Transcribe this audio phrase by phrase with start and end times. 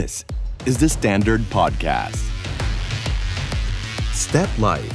[0.00, 0.24] This
[0.64, 2.22] is the Standard Podcast.
[4.24, 4.94] Step Life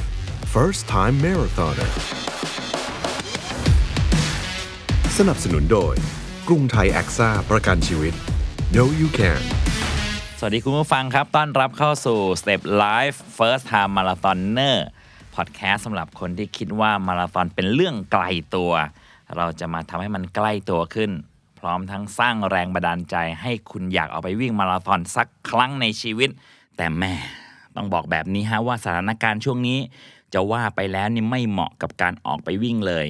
[0.54, 1.90] First Time Marathoner
[5.18, 5.94] สนับสนุนโดย
[6.48, 8.14] กรุงไทยแอคซ่าประกันชีวิต
[8.76, 9.42] No You Can
[10.38, 14.78] สวัสดีคุณผู้ฟังครับ ต้อนรับเข้าสู่ Step Life First Time Marathoner
[15.36, 18.24] Podcast สำหรับคนที่คิดว่ามาราธอนเป็นเรื่องไกล
[18.54, 18.72] ตัว
[19.36, 21.12] เราจะมาทำให้มันใกล้ตัวขึ้น
[21.58, 26.30] พร้อมทั้งสร้างแรงบันดาลใจ ให้คุณอยากออกไปวิ่งมาราธอนสักครั้งในชีวิต
[26.76, 27.12] แต่แหม
[27.76, 29.78] ต้องบอกแบบนี้ฮะว่าสถานการณ์ช่วงนี้
[30.34, 33.06] จะว่าไปแล้วนี่ไม่เหมาะกับการออกไปวิ่งเลย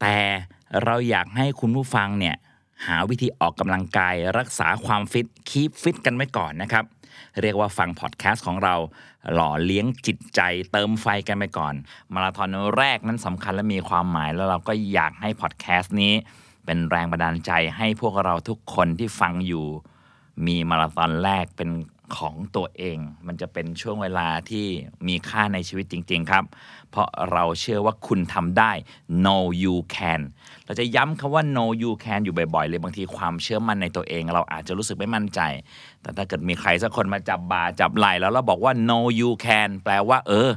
[0.00, 0.16] แต่
[0.84, 2.36] เราอยากให้คุณผู้ฟังเนี่ย
[2.86, 6.84] หาวิธีออกกำลังกายรักษาความ fit keep fit กันไว้ก่อนนะครับ
[7.40, 8.74] เรียกว่าฟังพอดแคสต์ของเรา
[9.32, 10.40] หล่อเลี้ยงจิตใจ
[10.72, 11.74] เติมไฟกันไปก่อน
[12.14, 12.48] มาราธอน
[12.78, 16.14] แรกนั้นสำคัญและมีความหมายแล้วเราก็อยากให้พอดแคสต์นี้
[16.70, 19.66] เป็นแรงบันดาลใจให้พวกเราทุกคนที่ฟังอยู่
[20.46, 21.70] มีมาราธอนแรกเป็น
[22.16, 24.66] ของตัวเอง มันจะเป็นช่วงเวลาที่
[25.08, 26.44] มีค่าในชีวิตจริง ๆ ครับ
[26.90, 28.72] เพราะเราเชื่อว่าคุณทำได้
[29.26, 30.20] no you can
[30.64, 35.40] เราจะย้ำคำว่า no you can อยู่บ่อย ๆ เลยบางทีความเชื่อมั่นในตัวเอง เราอาจจะรู้สึกไม่มั่นใจ
[36.02, 40.50] แต่ถ้าเกิดมีใครสักคนมาจับบ่าจับไหล่แล้วเราบอกว่า no you can แปลว่า เออ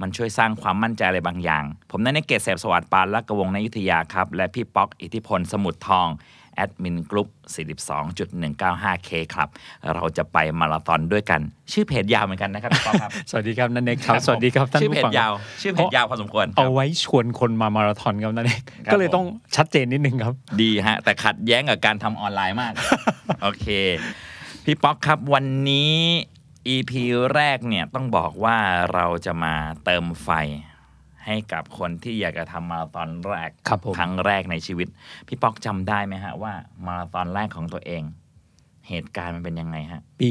[0.00, 6.08] มันช่วยสร้างความมั่นใจอะไรบางอย่าง ผมนั้นในเกษเสพสวัสดิ์ปานและกระวงในยุทธยาครับ และพี่ป๊อกอิทธิพลสมุทรทอง
[6.56, 9.48] แอดมินกรุ๊ป 42.195K ครับ
[9.94, 11.40] เราจะไปมาราธอนด้วยกัน
[11.72, 22.72] ชื่อเพจยาวเหมือนกันนะครับพี่ป๊อกครับ สวัสดีครับนันเอกครับ สวัสดีครับท่านชื่อผู้เพจฟังยาว ชื่อเพจยาวพอสมควรคเอารับไว้ชวนคนมามาราธอนครับนันเอกครับก็เลยผมต้องชัดเจนนิดนึงครับ ดีฮะ แต่ขัดแย้งกับการทำออนไลน์มาก
[23.42, 23.66] โอเค
[24.64, 25.94] พี่ป๊อกครับวันนี้
[26.72, 26.92] EP
[27.34, 28.56] แรกเนี่ยต้องบอกว่า
[28.94, 30.30] เราจะมาเติมไฟ
[31.26, 34.88] ให้กับคนที่อยากจะทำมาราธอนแรกครับผม ครั้งแรกในชีวิต
[35.26, 36.52] พี่ป๊อกจำได้ไหมฮะว่า
[36.86, 38.02] มาราธอนแรกของตัวเอง
[38.88, 40.30] เหตุการณ์มันเป็นยังไงฮะ ปี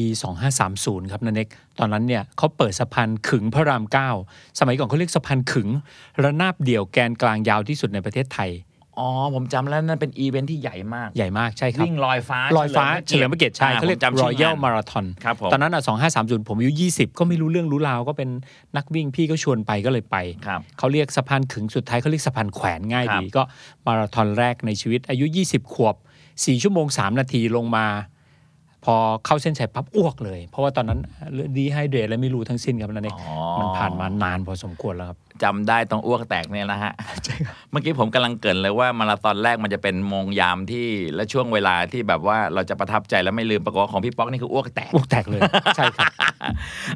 [0.55, 3.83] 2530 ครับนันเอกตอนนั้นเนี่ยเขาเปิดสะพานขึงพระราม
[4.21, 5.69] 9 สมัยก่อนเขาเรียกสะพานขึง
[6.23, 8.51] ระนาบเดี่ยวแกนกลางยาวที่สุดในประเทศไทย
[8.99, 15.81] อ๋อ ผมจำแล้วนั่นเป็นอีเวนท์ที่ใหญ่มาก ใหญ่มากใช่ครับ วิ่งลอยฟ้าลอยฟ้าเฉลิมพระเกียรติใช่อ่เขาเรียกผมจำชื่องาน Royal Marathon ครับผมตอนนั้นอะ
[16.15, 18.29] 2530ผมอายุ20ก็ไม่รู้เรื่องรู้ราว ก็เป็น
[18.77, 20.17] นักวิ่งพี่ก็ชวนไปก็เลยไป
[20.47, 23.43] ครับเขาเรียกสะพานขึงสุดท้ายเขาเรียกสะพานแขวนง่ายครับดี ก็
[23.87, 25.95] มาราธอนแรกในชีวิตอายุ 20 ขวบ
[26.29, 27.87] 4 ชั่วโมง 3 นาทีลงมา
[28.85, 28.95] พอ
[29.25, 30.99] เข้าเส้นชัยปั๊บอ้วกเลย เพราะว่าตอนนั้น
[31.57, 36.91] ดีไฮเดรตและไม่รู้ทั้งสิ้นครับนั่นเองอ๋อมันผ่านมานานพอสมควรแล้วครับจำได้ต้องอ้วกแตกเนี่ยนะฮะ
[37.71, 45.41] เมื่อกี้ผมกำลังเกรินเลยว่ามาราธอนแรกมันจะเป็นโมงยามที่และช่วงเวลาที่แบบว่าเราจะประทับใจและไม่ลืมปรากฏว่าของพี่ป๊อกนี่คืออ้วกแตกอ้วกแตกเลย
[45.75, 46.11] ใช่ครับ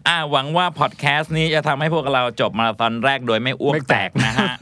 [0.07, 4.53] อ่าหวังว่าพอดแคสต์นี้จะทำให้พวกเราจบมาราธอนแรกโดยไม่อ้วกไม่แตแตกกนะฮะ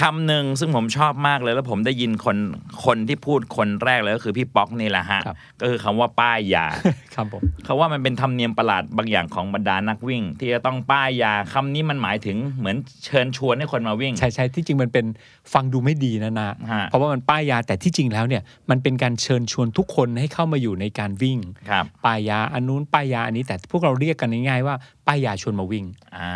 [0.00, 2.36] คำหนึ่งซึ่งผมชอบมากเลยแล้วผมได้ยินคน
[2.84, 6.66] คนที่พูดคนแรกเลยก็คือพี่ป๊อกนี่แหละฮะ ครับก็คือคำว่าป้ายยา
[7.14, 15.06] ครับผม เขาว่ามันเป็นธรรมเนียมประหลาดบางอย่างของบรรดานักวิ่ง ที่จะต้องป้ายยาคำนี้มันหมายถึงเหมือนเชิญชวนให้คนมาวิ่ง ใช่ใช่ที่จริงมันเป็น
[15.52, 21.38] ฟังดูไม่ดีนะนะฮะ เพราะว่ามันป้ายยาแต่ที่จริงแล้วเนี่ยมันเป็นการเชิญชวนทุกคนให้เข้ามาอยู่ในการวิ่ง
[21.70, 24.74] ครับป้ายยาอันนู้นป้ายยาอันนี้แต่พวกเราเรียกกันง่ายๆว่า
[25.06, 25.84] ป้ายยาชวนมาวิ่ง
[26.18, 26.34] อ่า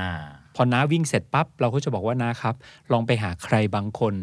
[0.56, 2.54] พอน้าวิ่งเสร็จปั๊บเราก็จะบอกว่าน้าครับ
[2.92, 4.14] ลองไปหาใครบางคน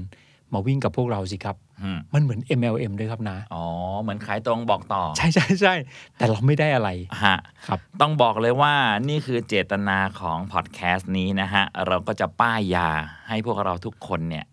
[0.53, 3.65] มาวิ่งกับพวกเราสิครับอืมมันเหมือน MLM ด้วยครับนะอ๋อ
[4.01, 5.73] เหมือนขายตรงบอกต่อ ใช่ใช่ใช่
[6.17, 6.89] แต่เราไม่ได้อะไร
[7.23, 8.73] ฮะครับ ต้องบอกเลยว่า
[9.09, 12.89] นี่คือเจตนาของพอดแคสต์นี้นะฮะ เราก็จะป้ายยา
[13.27, 14.45] ให้พวกเราทุกคนเนี่ย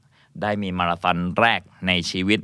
[0.42, 2.38] ได้มีมาราธอนแรกในชีวิต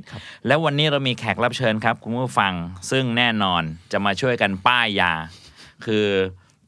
[0.47, 2.53] แล้ววันนี้เรามีแขกรับเชิญครับ คุณผู้ฟัง
[2.91, 5.13] ซึ่งแน่นอนจะมาช่วยกันป้ายยา
[5.85, 6.05] คือ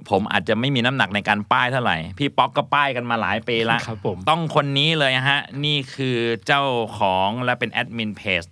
[0.10, 6.64] ผมอาจจะไม่มีน้ำหนักในการป้ายเท่าไหร่ พี่ป๊อกก็ป้ายกันมาหลายปีละครับผมต้องคนนี้เลยฮะ นี่คือเจ้า
[7.00, 8.46] ของและเป็นแอดมินเพจ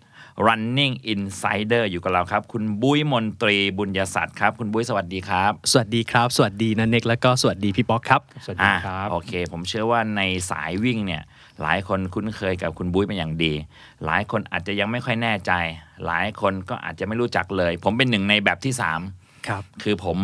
[0.47, 10.21] running insider อยู่กับเราครับ คุณบุ้ยมนตรีบุญยศักดิ์ครับ คุณบุ้ยสวัสดีครับ สวัสดีครับ สวัสดีนันเน็กแล้วก็สวัสดีพี่ป๊อกครับ สวัสดีอ่าครับ โอเค ผมเชื่อว่าใน
[10.51, 11.23] สายวิ่งเนี่ย
[11.61, 13.53] หลายคนคุ้นเคยกับคุณบุ้ยเป็นอย่างดี
[14.05, 15.51] หลายคนอาจจะยังไม่ค่อยแน่ใจ
[16.05, 18.99] หลายคนก็อาจจะไม่รู้จักเลย ผมเป็นหนึ่งในแบบที่สาม
[19.47, 20.17] ครับคือผม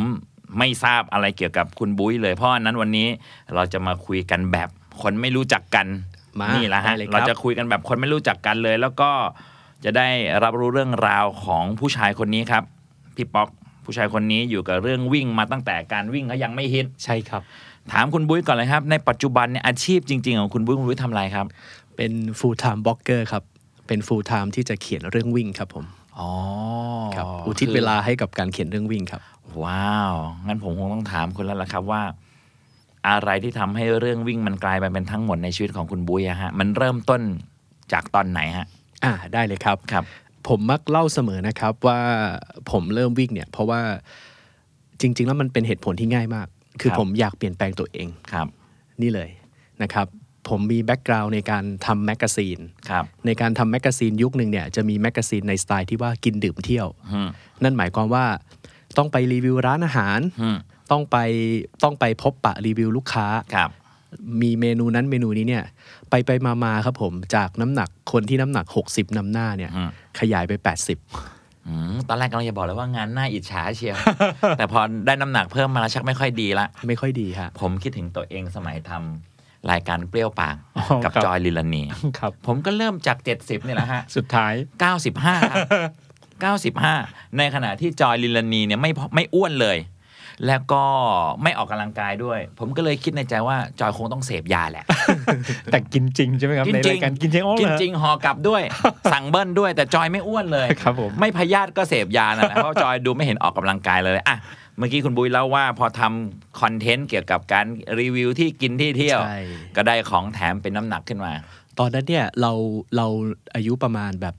[0.57, 3.07] ไม่ทราบอะไรเกี่ยวกับคุณบุ้ยเลยเพราะฉะนั้นวันนี้
[3.55, 4.69] เราจะมาคุยกันแบบ
[5.01, 5.87] คนไม่รู้จักกัน
[6.39, 9.11] มานี่แหละฮะได้เลยครับเราจะคุยกันแบบคนไม่รู้จักกันเลย แล้วก็
[9.85, 10.07] จะได้
[10.43, 12.63] รับรู้เรื่องราวของผู้ชายคนนี้ครับ
[13.15, 13.49] พี่ป๊อก
[13.85, 17.41] ผู้ชายคนนี้อยู่กับเรื่องวิ่งมาตั้งแต่การวิ่งเขายังไม่ฮิตใช่ครับ
[17.91, 21.47] ถามคุณบุ้ยก่อนเลยครับ ในปัจจุบันเนี่ยอาชีพจริง ๆ ของคุณบุ้ยคุณบุ้ยทำอะไรครับ
[21.95, 23.43] เป็น full time blogger ครับ
[23.87, 25.85] เป็น full time ที่จะเขียนเรื่องวิ่งครับผม
[26.19, 26.31] อ๋อ
[27.15, 29.21] ครับอุทิศเวลาให้กับการเขียนเรื่องวิ่งครับ
[29.63, 30.13] ว้าว
[30.47, 32.01] งั้นผมคงต้องถามคุณแล้วล่ะครับว่า
[33.09, 37.21] อะไรที่ทำให้เรื่องวิ่งมันกลายไปเป็นทั้งหมดในชีวิตของคุณบุ้ยอะฮะ มันเริ่มต้น
[37.93, 38.65] จากตอนไหนฮะ
[39.03, 40.03] อ่าได้เลยครับครับ
[40.47, 41.99] ผมมักเล่าเสมอนะครับว่า
[42.71, 43.81] ผมเริ่มวิ่งเนี่ย เพราะว่า
[45.01, 46.47] จริง ๆ แล้วมันเป็นเหตุผลที่ง่ายมาก
[46.81, 48.47] คือครับผมอยากเปลี่ยนแปลงตัวเองครับ
[49.01, 49.29] นี่เลย
[49.81, 50.07] นะครับ
[50.49, 52.59] ผมมี background ในการทำ magazine
[52.89, 57.29] ครับในการทำ magazine ยุคหนึ่งเนี่ยจะมี magazine ในสไตล์ที่ว่ากินดื่มเที่ยวอืม
[57.63, 58.25] นั่นหมายความว่า
[58.97, 60.57] ต้องไปรีวิวร้านอาหารอืม
[60.91, 61.17] ต้องไป
[61.83, 63.69] ต้องไปพบปะรีวิวลูกค้าครับ
[64.41, 65.63] มีเมนูนั้นเมนูนี้เนี่ย
[66.09, 69.89] ไปไปมามาครับผมจากน้ำหนักคนที่น้ำหนัก 60นำหน้าเนี่ยอืม
[70.19, 73.97] ขยายไป 80อืมตอนแรกกำลังจะบอกเลยว่างานน่าอิจฉาเชียว
[74.57, 79.32] แต่พอได้น้ำหนักเพิ่มมาแล้วชักไม่ค่อยดีละ ไม่ค่อยดีฮะผมคิดถึงตัวเองสมัยทำ
[79.71, 81.83] รายการเปรี้ยวปากอ๋อกับครับจอยลิลานี
[82.19, 84.53] ครับ ผมก็เริ่มจาก 70นี่แหละฮะ สุดท้าย
[85.03, 85.67] 95ครับ
[86.69, 89.79] 95 ในขณะที่จอยลิลานีเนี่ยไม่พอไม่อ้วนเลย
[90.47, 90.83] แล้วก็
[91.43, 94.85] ไม่ออกกำลังกายด้วย ผมก็เลยคิดในใจว่าจอยคงต้องเสพยาแหละ
[95.71, 98.61] แต่กินจริงใช่ไหมครับกินในจริรางยการกินจริงอ๋อกินเหอจริงห่อกลับด้วย
[99.13, 104.37] สั่งเบิ้ลด้วย แต่จอยไม่อ้วนเลยครับผมไม่พยาธิก็เสพยานั่นแหละเพราะจอยดูไม่เห็นออกกำลังกายเลยอะ
[104.77, 107.65] เมื่อกี้คุณบุ้ยเล่าว่าพอทำคอนเทนต์เกี่ยวกับการ
[107.99, 109.39] รีวิวที่กินที่เที่ยวใช่
[109.75, 111.33] ก็ได้ของแถมเป็นน้ำหนักขึ้นมา
[111.79, 112.51] ตอนนั้นเนี่ยเรา
[112.97, 113.07] เรา
[113.55, 114.35] อายุประมาณแบบ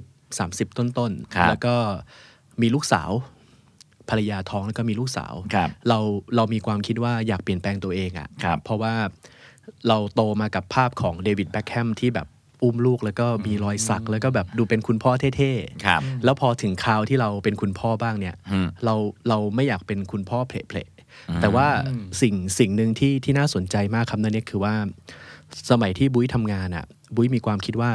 [0.00, 1.74] 30 30 ต้นครับๆแล้วก็
[2.62, 3.10] มีลูกสาว
[4.10, 5.98] ภรรยาท้องแล้วก็มีลูกสาวครับเรา
[6.36, 8.94] เรามีความคิดว่าอยากเปลี่ยนแปลงตัวเองอะครับเพราะว่า
[9.88, 12.26] เราโตมากับภาพของเดวิดแบ็คแฮมที่แบบ
[12.62, 15.52] อุ้มลูกแล้วก็มีรอยสัก แล้วก็แบบดูเป็นคุณพ่อเท่
[15.86, 18.94] ครับๆแล้วพอถึงคราวที่เราเป็นคุณพ่อบ้างเนี่ยอืมเรา
[19.28, 21.66] เราไม่อยากเป็นคุณพ่อเพลๆแต่ว่า
[22.20, 24.74] สิ่งสิ่งหนึ่งที่ที่น่าสนใจมากครับนั่นเนี่ยคือว่า
[25.70, 26.84] สมัยที่บุ้ยทำงานอะ
[27.14, 27.92] บุ้ยมีความคิดว่า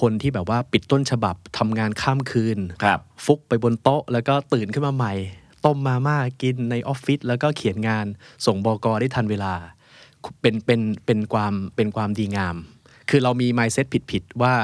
[0.00, 5.14] คนที่แบบว่าปิดต้นฉบับทำงานข้ามคืนครับฟุกไปบนโต๊ะ แล้วก็ตื่นขึ้นมาใหม่
[5.64, 8.06] ต้มมาม่ากินในออฟฟิศแล้วก็เขียนงาน
[8.46, 9.54] ส่งบอกอได้ทันเวลา
[10.40, 12.56] เป็นเป็นเป็นความเป็นความดีงาม
[13.10, 14.54] คือเรามี mindset ผิดๆว่า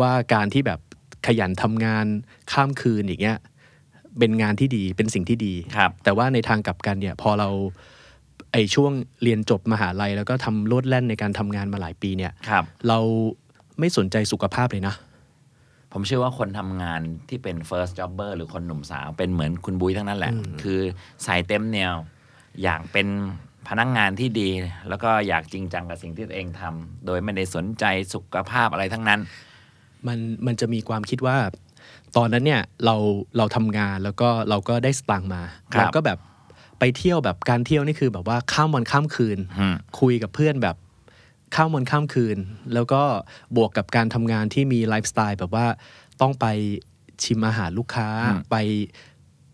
[0.00, 0.80] ว่าการที่แบบ
[1.26, 2.06] ขยันทำงาน
[2.52, 3.38] ข้ามคืนอย่างเงี้ย
[4.18, 7.48] เป็นงานที่ดีเป็นสิ่งที่ดีครับแต่ว่าในทางกลับกันเนี่ยพอเรา
[8.52, 8.92] ไอช่วง
[9.22, 12.98] เรียนจบมหาลัย แล้วก็ทำโลดแล่นในการทำงานมาหลายปีเนี่ยครับเรา
[13.78, 14.94] ไม่สนใจสุขภาพเลยนะ
[15.92, 20.32] ผมเชื่อว่าคนทำงานที่เป็น first jobber หรือคนหนุ่มสาวเป็นเหมือนคุณบุ้ยทั้งนั้นแหละ
[20.62, 20.78] คือ
[21.24, 21.94] ใส่เต็มแนว
[22.62, 23.06] อยากเป็น
[23.68, 24.48] พนักงงานที่ดี
[24.88, 27.84] แล้วก็อยากจริงจังกับสิ่งที่ตัวเองทำโดยไม่ได้สนใจ
[28.14, 29.20] สุขภาพอะไรทั้งนั้น
[30.06, 31.36] มันมันจะมีความคิดว่า
[32.16, 32.96] ตอนนั้นเนี่ยเรา
[33.36, 35.42] เราทำงานแล้วก็เราก็ได้สตางค์มา
[35.74, 36.18] ครับเราก็แบบ
[36.78, 40.76] ไปเที่ยวแบบการเที่ยวนี่คือแบบว่าข้ามวันข้ามคืนอืมคุยกับเพื่อนแบบ
[41.54, 42.38] ข้ามวันข้ามคืน
[42.74, 43.02] แล้วก็
[43.56, 45.66] บวกกับการทำงานที่มีไลฟ์สไตล์แบบว่า
[46.20, 46.46] ต้องไป
[47.22, 48.56] ชิมอาหารลูกค้าอืมไป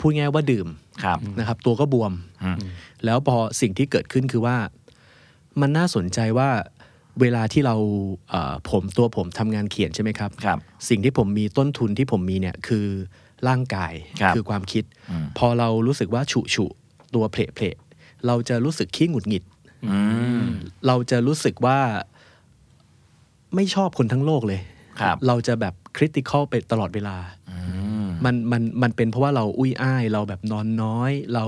[0.02, 0.68] พูดง่ายว่าดื่ม
[1.04, 2.12] ครับนะครับ ตัวก็บวม
[2.44, 2.56] อืม
[3.04, 4.56] แล้วพอสิ่งที่เกิดขึ้นคือว่า
[5.60, 6.50] มันน่าสนใจว่า
[7.20, 7.76] เวลาที่เรา
[8.30, 10.58] เอ่อผมตัวผมทำงานเขียนใช่ไหมครับครับ
[10.88, 12.86] สิ่งที่ผมมีต้นทุนที่ผมมีเนี่ยคือ
[13.48, 16.66] ร่างกายครับอความคิดอืมพอเรารู้สึกว่าฉุฉุ
[17.14, 17.66] ตัวเพลเพล
[18.26, 19.44] เราจะรู้สึกขี้หงุดหงิด
[19.90, 19.98] อื
[20.42, 20.44] ม
[20.86, 21.78] เราจะรู้สึกว่า
[23.54, 24.60] ไม่ชอบคนทั้งโลกเลย
[25.00, 27.16] ครับเราจะแบบคริติคอลไปตลอดเวลา
[27.50, 27.56] อื
[28.24, 31.44] มมันมันมันเป็นเพราะว่าเราอุ้ยอ้ายเราแบบนอนน้อยเรา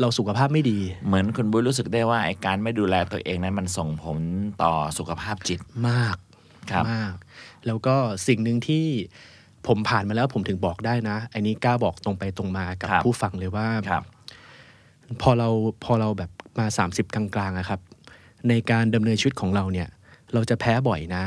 [0.00, 4.18] เราสุขภาพไม่ดี เหมือนคุณบุ้ยรู้สึกได้ว่าไอ้การไม่ดูแลตัวเองนั้นมันส่งผล
[4.62, 6.16] ต่อสุขภาพจิตมาก
[6.70, 7.14] ครับมาก
[7.66, 7.96] แล้วก็
[8.26, 8.86] สิ่งหนึ่งที่
[9.66, 14.02] ผมผ่านมาแล้วผมถึงบอกได้นะ อันนี้กล้าบอกตรงไปตรงมากับครับผู้ฟังเลยว่าครับ
[15.22, 15.48] พอเรา
[15.84, 17.80] พอเราแบบมา 30 กลางๆอะครับ
[18.48, 19.88] ในการดำเนินชีวิตของเราเนี่ย
[20.34, 21.22] เราจะแพ้บ่อยนะ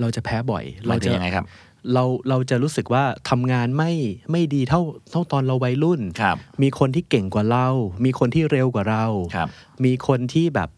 [0.00, 1.44] เราจะแพ้บ่อย เราเราจะจะยังไงครับ
[1.94, 3.92] เราเราจะรู้สึกว่าทำงานไม่
[4.32, 4.80] ไม่ดีเท่า
[5.10, 7.66] เท่าตอนเราวัยรุ่นครับมีคนที่เก่งกว่าเรา
[8.04, 9.04] มีคนที่เร็วกว่าเรา
[9.34, 9.48] ครับ
[9.84, 10.68] มีคนที่แบบ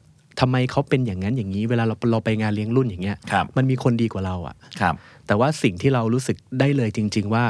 [0.40, 4.94] ทำไมเขาเป็นอย่างนั้นอย่างนี้ เวลาเราเราไปงานเลี้ยงรุ่นอย่างเงี้ยครับมันมีคนดีกว่าเราอะครับ
[5.26, 7.44] แต่ว่าสิ่งที่เรารู้สึกได้เลยจริง ๆ ว่า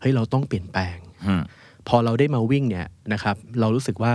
[0.00, 0.96] เฮ้ยเราต้องเปลี่ยนแปลง
[1.26, 1.42] อืม
[1.88, 4.12] พอเราได้มาวิ่งเนี่ยนะครับ เรารู้สึกว่า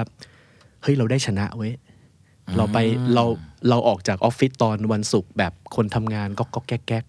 [0.83, 1.73] เฮ้ยเราได้ชนะเว้ย
[2.57, 2.77] เราไป
[3.15, 3.23] เรา
[3.69, 7.03] เราออกจากออฟฟิศตอนวันศุกร์แบบคนทำงานก็ก็แก๊กแก๊ก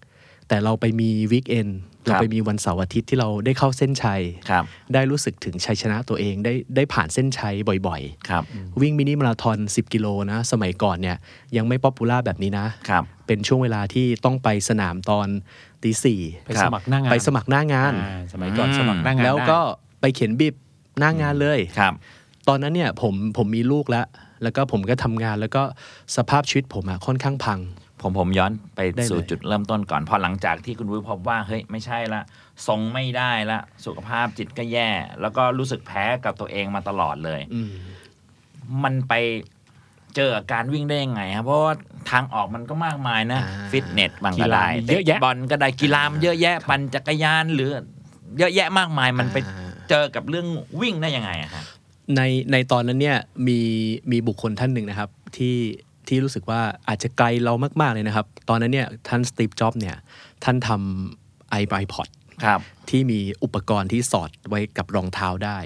[0.49, 1.69] แต่เราไปมีวีคเอน
[2.05, 4.63] เราไปมีวันเสาร์อาทิตย์ที่เราได้เข้าเส้นชัยครับ
[4.93, 7.55] ได้รู้สึกถึงชัยชนะตัวเองได้ได้ผ่านเส้นชัย
[7.87, 11.17] บ่อยครับๆวิ่งมินิมาราทอน 10 กิโลนะ สมัยก่อนเนี่ย
[11.57, 15.27] ยังไม่ป๊อปปูล่าแบบนี้นะครับเป็นช่วงเวลาที่ต้องไปสนามตอน
[15.83, 19.59] ตีสี่ไปสมัครหน้างาน ไปสมัครหน้างานอ่าสมัยก่อนอืมสมัครหน้างาน แล้วได้ก็
[20.01, 20.55] ไปเขียนบิบ
[20.99, 21.93] หน้างานเลยครับ
[22.47, 24.05] ตอนนั้นเนี่ยผมผมมีลูกแล้ว
[24.43, 25.63] แล้วก็ผมก็ทำงานแล้วก็
[26.15, 27.59] สภาพชีวิตผมอะค่อนข้างพัง
[28.01, 32.21] ผมผมย้อนไปได้เลยสู่จุดเริ่มต้นก่อน พอหลังจากที่คุณวุ้ยพบว่าเฮ้ยไม่ใช่ละ
[32.67, 34.89] ทรงไม่ได้ละสุขภาพจิตก็แย่
[35.21, 37.71] แล้วก็รู้สึกแพ้กับตัวเองมาตลอดเลยอืม
[38.83, 39.13] มันไป
[40.15, 41.73] เจอกับการวิ่งได้ยังไงครับเพราะว่า
[42.11, 47.69] ทางออกมันก็มากมายนะอ่าฟิตเนสบางก็ได้กีฬามีเยอะแยะตบอลก็ได้กีฬามันเยอะแยะปั่นจักรยานหรือ
[48.39, 50.47] เยอะแยะมากมายมันไปอ่าเจอกับเรื่อง
[50.81, 51.63] วิ่งได้ยังไงอะฮะ
[52.15, 53.59] ในในตอนนั้นเนี่ยมี
[54.11, 55.55] มีบุคคลท่านหนึ่งนะครับ ที่
[56.09, 59.95] ที่รู้สึกว่าอาจจะไกลเรามาก ๆ เลยนะครับ ตอนนั้นเนี่ยท่านสตีฟจ็อบเนี่ย
[60.43, 62.09] ท่านทำไอไอพอด
[62.45, 65.57] ครับที่มีอุปกรณ์ที่สอดไว้กับรองเท้าได้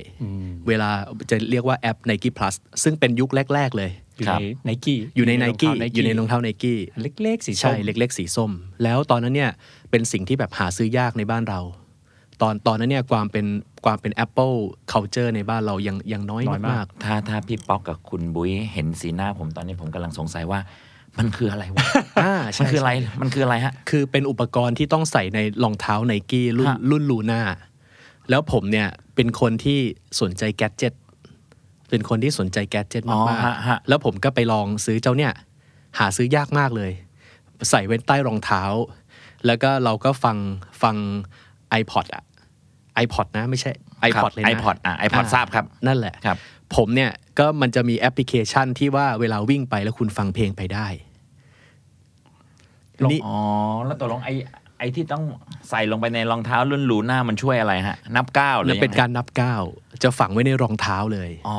[0.67, 0.89] เวลา
[1.29, 8.51] จะเรียกว่าแอป Nike Plus ซึ่งเป็นยุคแรก ๆ เลยอยู่ครับในไนกี้อยู่ใน Nike อยู่ในรองเท้า Nike เล็กๆ สีส้ใช่มเล็ก ๆ สีส้ม
[8.83, 9.51] แล้วตอนนั้นเนี่ย
[9.91, 11.61] เป็นสิ่งที่แบบหาซื้อยากในบ้านเรา
[12.41, 13.45] ตอนตอนนั้นเนี่ยความเป็น
[13.85, 14.55] ความเป็น Apple
[14.91, 20.59] culture ในบ้านเรายังยังน้อยน้อยมากมากถ้าถ้าพี่ป๊อกกับคุณบุ้ยเห็นสีหน้าผมตอนนี้ผมกำลังสงสัยว่า
[21.17, 27.41] มันคืออะไรวะๆอ่ามันใช่คืออะไร มันคืออะไรฮะ คือเป็นอุปกรณ์ที่ต้องใส่ในรองเท้าไนกี้รุ่นฮะรุ่นลูน่า
[28.29, 29.79] แล้วผมเนี่ยเป็นคนที่
[30.21, 30.93] สนใจ gadget
[31.89, 35.33] เป็นคนที่สนใจ gadget อ๋อมากฮะฮะๆแล้วผมก็ไปลองซื้อเจ้าเนี่ย
[35.99, 36.91] หาซื้อยากมากเลย
[37.69, 38.63] ใส่ไว้ใต้รองเท้า
[39.45, 40.37] แล้วก็เราก็ฟัง
[40.81, 40.95] ฟัง
[41.81, 42.23] iPod อะ
[43.03, 43.71] iPod นะไม่ใช่
[44.09, 46.37] iPod เลยนะ iPod อะ iPod ทราบครับ นั่นแหละครับ
[46.75, 50.87] ผมเนี่ยก็มันจะมีแอปพลิเคชันที่ว่าเวลาวิ่งไปแล้วคุณฟังเพลงไปได้
[53.11, 53.37] นี่อ๋อ
[53.85, 54.33] แล้วตกลงไอ้
[54.79, 55.23] ไอ้ที่ต้อง
[55.69, 59.61] ใส่ลงไปในรองเท้ารุ่นหรูหน้ามันช่วยอะไรฮะ นับก้าวหรืมันอเป็นยังไงการนับก้าว
[60.03, 61.57] จะฝังไว้ในรองเท้าเลยอ๋อ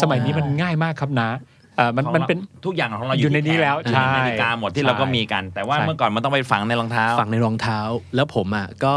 [0.00, 1.30] สมัยนี้มันง่ายมากครับนะ
[1.76, 7.78] เอ่อมันของมันราเป็นทุกอย่างของเราอยู่ในที่นี้แล้วขใช่อยู่ในนาฬิกาหมดที่ใช่เราก็มีกัน แต่ว่าใช่เมื่อก่อนมันต้องไปฝังในรองเท้า ฝังในรองเท้า
[8.14, 8.94] แล้วผมอะก็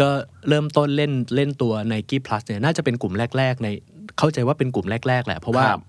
[0.00, 0.08] ก็
[0.48, 3.68] เริ่มต้นเล่นเล่นตัว Nike Plus เนี่ยน่าจะเป็นกลุ่มแรก ๆ ใน
[4.18, 5.80] เข้าใจว่าเป็นกลุ่มแรก ๆ แหละ เพราะว่าครับ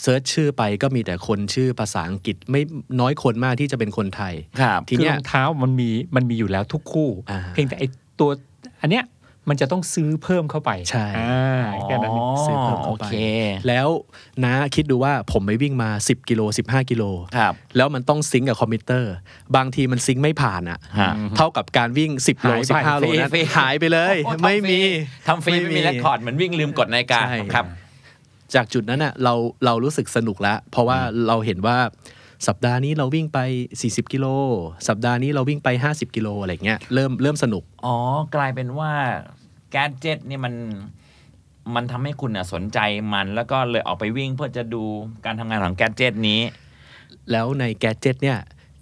[0.00, 2.62] เซิร์ชชื่อไปก็มีแต่คนชื่อภาษาอังกฤษไม่
[3.00, 7.84] น้อยคนมากที่จะเป็นคนไทยครับทีคือเนี้รองเท้ามันมีมันมีอยู่แล้วทุกคู่อ่าเพียงแต่ไอ
[8.20, 8.30] ตัว
[8.80, 9.04] อันเนี้ย
[9.48, 13.14] มันจะต้องซื้อเพิ่มเข้าไปใช่อ่าแค่นั้นเองซื้อเพิ่มโอเข้าไปโอเค
[13.68, 13.88] แล้ว
[14.44, 17.04] นะคิดดูว่าผมไปวิ่งมา 10 กิโล 15 กิโล
[17.36, 19.12] ครับแล้วมันต้อง sync กับคอมพิวเตอร์
[19.56, 24.80] บางทีมัน sync ไม่ผ่านอะฮะเท่ากับการวิ่ง 10 โลหายไป15 โลนั้นฟรีหายไปเลยโอ้ทำฟรีไม่มี
[25.28, 27.66] ทำฟรีไม่มี record เหมือนวิ่งลืมกดนาฬิกาใช่ครับ
[28.54, 29.34] จากจุดนั้นอะเรา
[29.64, 30.98] เรารู้สึกสนุกแล้ว เพราะว่า
[31.28, 31.78] เราเห็นว่า
[32.46, 33.38] สัปดาห์นี้เราวิ่งไป
[33.80, 34.26] 40 กิโล
[34.88, 37.96] สัปดาห์นี้เราวิ่งไป 50 กิโลอะไรเงี้ยเริ่มเริ่มสนุก อ๋อ
[38.34, 38.92] กลายเป็นว่า
[39.70, 40.54] แกดเจ็ตนี่มัน
[41.74, 42.78] มันทำให้คุณน่ะสนใจ
[43.12, 44.84] มันแล้วก็เลยออกไปวิ่งเพื่อจะดู
[45.24, 46.40] การทำงานของแกดเจ็ตนี้
[47.30, 48.38] แล้วในแกจ g ตเนี่ย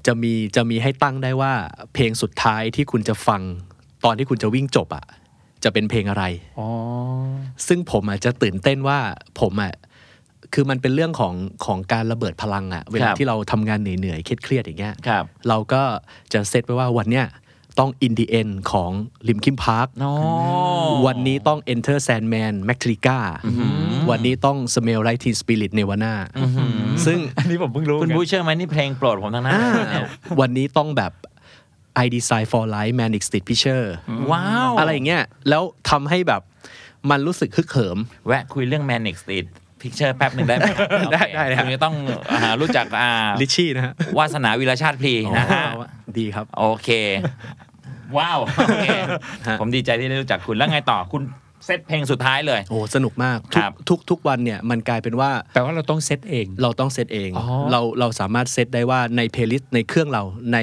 [0.06, 1.52] จะมีจะมีให้ตั้งได้ว่า
[1.94, 3.42] เพลงสุดท้ายที่คุณจะฟัง
[4.04, 5.04] ตอนที่คุณจะวิ่งจบอะ
[5.64, 6.24] จะเป็นเพลงอะไร
[6.58, 6.68] อ๋อ
[7.66, 8.98] ซึ่งผมอะจะตื่นเต้นว่า
[9.40, 9.72] ผมอะ
[10.54, 15.82] คือมันเป็นเรื่องของของการระเบิดพลังอะเวคลารับที่เราทำงานเหนื่อยๆเครียดๆอย่างเงี้ยครับเราก็
[16.32, 17.26] จะเซตไว้ว่าวันเนี้ย
[17.78, 18.90] ต้อง in the end ของ
[19.28, 20.12] ลิมคิมพาร์คโอ้
[21.06, 23.18] วันนี้ต้อง enter Sandman m a t r i c a
[24.10, 26.14] วันนี้ต้อง smell like teen spirit Nirvana
[27.06, 30.08] ซึ่งอันนี้ผมเพิ่งรู้ คุณไงบูเชื่อไหมนี่เพลงโปรดผมทั้งนั้นเลยเนี่ย
[30.40, 31.12] วันนี้ต้องแบบ
[32.04, 33.86] I design for life manic street picture
[34.30, 36.42] ว้าว อะไรอย่างเงี้ย แล้วทำให้แบบ
[37.10, 39.46] มันรู้สึกฮึกเหิม แวะคุยเรื่อง Manic Street
[39.82, 40.64] Picture แป๊บหนึ่งได้ไหม
[41.12, 41.94] ได้โอเคได้ครับคุณจะต้อง
[42.32, 43.10] อ่ารู้จักอ่า
[43.40, 45.64] ลิชชี่นะฮะวาสนาวิรชาติพลีนะฮะ
[46.18, 46.88] ดีครับ โอเค
[48.16, 48.88] ว้าวโอเค
[49.48, 51.22] ฮะผมดีใจที่ได้รู้จักคุณแล้วไงต่อคุณ
[51.66, 60.22] เซตเพลงสุดท้ายเลย โอ้สนุกมากคทุรักบทุกทุกวันเนี่ยมันกลายเป็นว่าแต่ว่าเราต้องเซตเอง เราต้องเซตเองอ๋อเราเราสามารถเซตได้ว่าใน playlist ในเครื่องเรา
[60.52, 60.58] ใน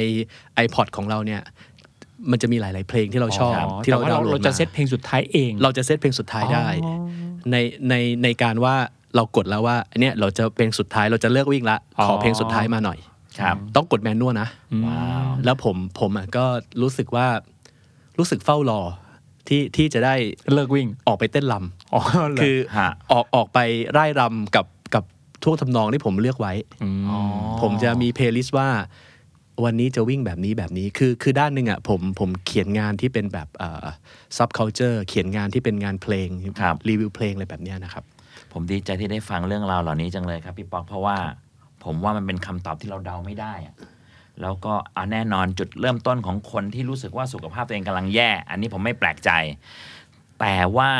[0.66, 1.42] iPod ของเราเนี่ย
[2.32, 6.68] มันจะมีหลาย ๆ เพลงที่เราชอบ ที่แต่เราว่าดาเราวน์โหลดเราจะมาเซตเพลงสุดท้ายเอง เราจะเซตเพลงสุดท้ายได้
[7.52, 7.56] ใน
[7.90, 8.76] ในในการว่า
[9.16, 13.00] เรากดแล้วว่าอันเนี้ยเราจะเพลงสุดท้ายเราจะเลิกวิ่งละอ๋อขอเพลงสุดท้ายมาหน่อย
[13.40, 14.48] ครับต้องกด manual นะ
[14.88, 16.46] wow แล้วผมผมอะก็
[16.82, 17.28] รู้สึกว่า
[18.18, 18.82] รู้สึกเฝ้ารอ
[19.48, 20.16] ที่ที่จะได้
[20.54, 21.56] เลิกวิ่งออกไปเต้นรำ
[21.94, 23.60] อ๋อำคือฮะออกออกไป
[23.92, 25.04] ไร่รำกับกับ
[25.44, 26.54] ท่วงทำนองที่ผมเลือกไว้
[27.62, 28.70] ผมจะมี playlist ว่า
[29.64, 33.86] วันนี้จะวิ่งแบบนี้แบบนี้คือคือด้านหนึ่งอะผมผมเขียนงานที่เป็นแบบเอ่อ
[34.38, 36.30] subculture เขียนงานที่เป็นงานเพลง
[36.62, 38.04] ครับรีวิวเพลงอะไรแบบเนี้ยนะครับ
[38.54, 41.18] ผมดีใจที่ได้ฟังเรื่องราวเหล่านี้จังเลยครับพี่ป๊อกเพราะว่า
[41.84, 43.76] ผมว่ามันเป็นคำตอบที่เราเดาไม่ได้อะ
[44.42, 49.32] แล้วก็เอาแน่นอนจุดเริ่มต้นของคนที่รู้สึกว่าสุขภาพตัวเองกำลังแย่ อันนี้ผมไม่แปลกใจ
[50.40, 50.92] แต่ว่า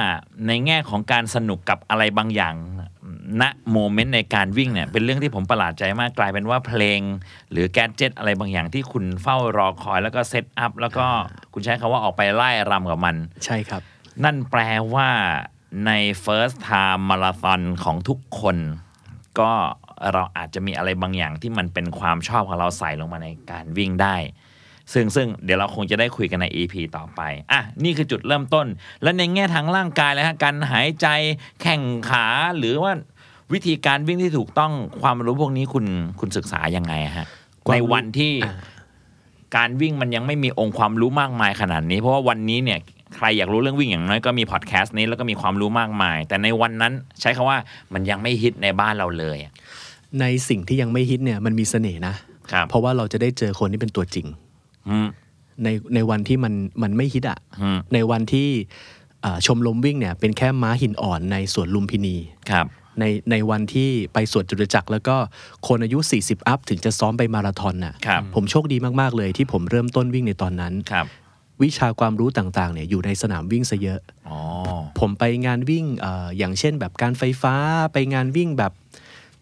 [0.48, 2.56] ในแง่ของการสนุกกับอะไรบางอย่าง
[3.42, 7.00] ณโมเมนต์ในการวิ่งเนี่ยเป็นเรื่องที่ผมประหลาดใจมากกลายเป็นว่าเพลง
[7.52, 11.06] หรือแกดเจิตอะไรบางอย่างที่คุณเฝ้ารอคอยแล้วก็เซตอัพแล้วก็
[11.54, 13.16] คุณใช้คำว่าออกไปไล่รำกับมัน
[13.46, 13.82] ใช่ครับ
[14.24, 14.62] นั่นแปล
[14.94, 15.10] ว่า
[15.86, 15.92] ใน
[16.24, 18.58] first time marathon ของทุกคน
[19.40, 19.52] ก็
[20.14, 24.16] เราอาจจะมีอะไรบางอย่างที่มันเป็นความชอบของเราใส่ลงมาในการวิ่งได้
[24.94, 27.22] ซึ่งซึ่งเดี๋ยวเราคงจะได้คุยกันใน EP ต่อไป
[27.52, 28.68] อะ นี่คือจุดเริ่มต้น
[29.04, 31.08] และในแง่ทางร่างกายเลยฮะการหายใจ
[31.62, 32.26] แข่งขา
[32.58, 32.94] หรือว่า
[33.54, 35.86] วิธีการวิ่งที่ถูกต้องความรู้พวกนี้คุณ
[36.20, 37.26] คุณศึกษายังไงอะฮะ
[37.66, 38.34] ความในรู้วันที่
[39.56, 42.80] การวิ่งมันยังไม่มีองค์ความรู้มากมายขนาดนี้ เพราะว่าวันนี้เนี่ย
[43.20, 47.58] ใครอยากรู้เรื่องวิ่งอย่างน้อยก็มีพอดแคสต์นี้แล้วก็มีความรู้มากมาย แต่ในวันนั้นใช้คำว่า
[47.94, 49.54] มันยังไม่ฮิตในบ้านเราเลยอะ
[50.20, 52.16] ในสิ่งที่ยังไม่ฮิตเนี่ยมันมีเสน่ห์นะ
[52.52, 54.28] ครับเพราะว่าเราจะได้เจอคนที่เป็นตัวจริง
[54.90, 55.08] อืม
[55.64, 58.50] ในในวันที่มันมันไม่ฮิตอะอืมในวันที่
[59.22, 62.16] เอ่อชมรมวิ่งเนี่ยเป็นแค่ม้าหินอ่อนในสวนลุมพินี
[62.52, 62.68] ครับ
[63.00, 65.16] ในในวันที่ไปสวนจตุจักรแล้วก็
[65.68, 71.06] คนอายุ 40 อัพ ถึงจะซ้อมไปมาราธอนน่ะครับผมโชคดีมาก ๆ เลยที่ผมเริ่มต้นวิ่งในตอนนั้นครับ
[71.64, 74.00] วิชาความรู้ต่างๆเนี่ยอยู่ในสนามวิ่งซะเยอะ
[74.30, 74.40] อ๋อ
[75.00, 77.54] ผมไปงานวิ่งเอออย่างเช่นแบบการไฟฟ้า
[77.94, 78.72] ไปงานวิ่งแบบ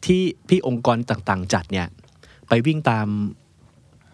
[0.05, 1.87] ที่พี่องค์กรต่างๆ จัดเนี่ย
[2.49, 3.07] ไปวิ่งตาม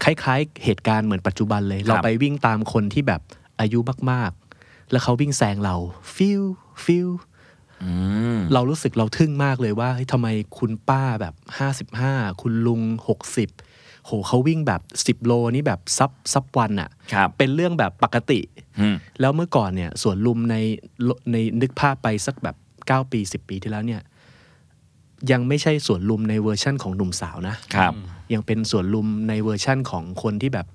[0.03, 3.21] คล้ายๆ เหตุการณ์เหมือนปัจจุบันเลย เราไปวิ่งตามคนที่แบบ
[3.59, 3.79] อายุ
[4.11, 5.75] มากๆ แล้วเขาวิ่งแซงเรา
[6.15, 6.41] ฟิ้ว
[6.85, 7.09] ฟิ้ว
[7.83, 7.91] อื
[8.35, 11.33] มเรารู้สึกเราทึ่งมากเลยว่าเฮ้ยทำไมคุณป้าแบบ
[11.87, 12.81] 55คุณลุง
[13.31, 13.72] 60
[14.05, 14.81] โหเขาวิ่งแบบ
[15.21, 18.39] 10 โลนี่แบบ sub sub one อะครับเป็นเรื่องแบบปกติ
[18.79, 20.55] อืมแล้วเมื่อก่อนเนี่ยสวนลุมใน
[21.31, 24.01] ในนึกภาพไปสักแบบ 9 ปี 10 ปีที่แล้วเนี่ย
[25.31, 27.93] ยังไม่ใช่สวนลุมในเวอร์ชั่นของหนุ่มสาวนะครับ
[28.33, 30.67] ยังเป็นสวนลุมในเวอร์ชั่นของคนที่แบบ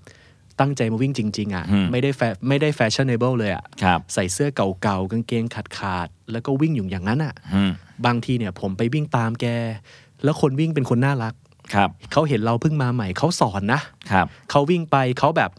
[0.61, 7.73] ตั้งใจมาวิ่งจริง ๆอะ่ะอืมไม่ได้ fash ไม่ได้ fashionable เลยอะ่ะครับใส่เสื้อเก่าๆกางเกงขาดขาดๆแล้วก็วิ่งอยู่อย่างนั้นอะ่ะอืม
[8.07, 9.47] บางทีเนี่ยผมไปวิ่งตามแก
[10.25, 11.35] แล้วคนวิ่งเป็นคนน่ารัก
[11.75, 13.81] ครับเขาเห็นเราเพิ่งมาใหม่เขาสอนนะ
[14.13, 15.51] ครับเขาวิ่งไปเขาแบบ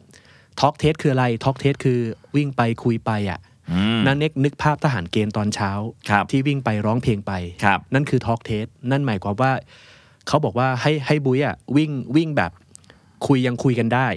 [0.59, 1.99] ทอ k เทสคืออะไรทอ k เทสคือ
[2.35, 3.39] วิ่งไปคุยไปอะ
[3.71, 5.71] อืมน้าเน็กนึกภาพทหารเกณฑ์ตอนเช้า
[6.09, 7.31] ครับที่วิ่งไปร้องเพลงไป
[7.63, 9.51] ครับนั่นคือทอ k เทสนั่นหมายความว่า
[10.27, 12.51] เขาบอกว่าให้ให้บุ้ยอะวิ่งวิ่งแบบ
[13.27, 14.07] คุยยังคุยกันได้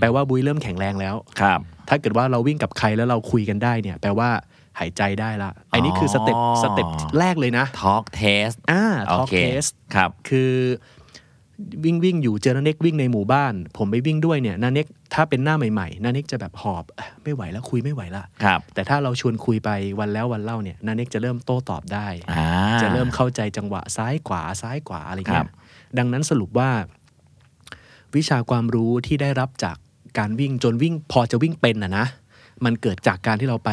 [0.00, 4.30] แปลว่าบุ้ยเริ่มแข็งแรงแล้วครับ ถ้าเกิดว่าเราวิ่งกับใครแล้วเราคุยกันได้เนี่ย แปลว่า
[4.78, 6.86] หายใจได้ละอันนี้คือสเต็ปอ๋อสเต็ป
[7.18, 9.64] แรกเลยนะ Talk Test อ่าโอทอ k เคเทส
[9.94, 10.52] ครับคือ
[11.84, 22.46] วิ่งวิ่งอยู่เจอนาเน็กวิ่งในหมู่บ้าน ผมไปวิ่งด้วยเนี่ยนาเน็กถ้าเป็นหน้าใหม่ๆนาเน็กจะแบบหอบเอ้ยไม่ไหวแล้วคุยไม่ไหวละครับแต่ถ้าเราชวนคุยไปวันแล้ววันเล่าเนี่ยนาเน็กจะเริ่มโต้ตอบได้อ่า
[22.82, 25.52] จะเริ่มเข้าใจจังหวะซ้ายขวาซ้ายขวาอะไรครัเงี้บย
[25.98, 26.70] ดังนั้นสรุปว่า
[28.16, 29.76] วิชาความรู้ที่ได้รับจาก
[30.18, 32.06] การวิ่งจนวิ่งพอจะวิ่งเป็นอะนะ
[32.64, 33.70] มันเกิดจากการที่เราไป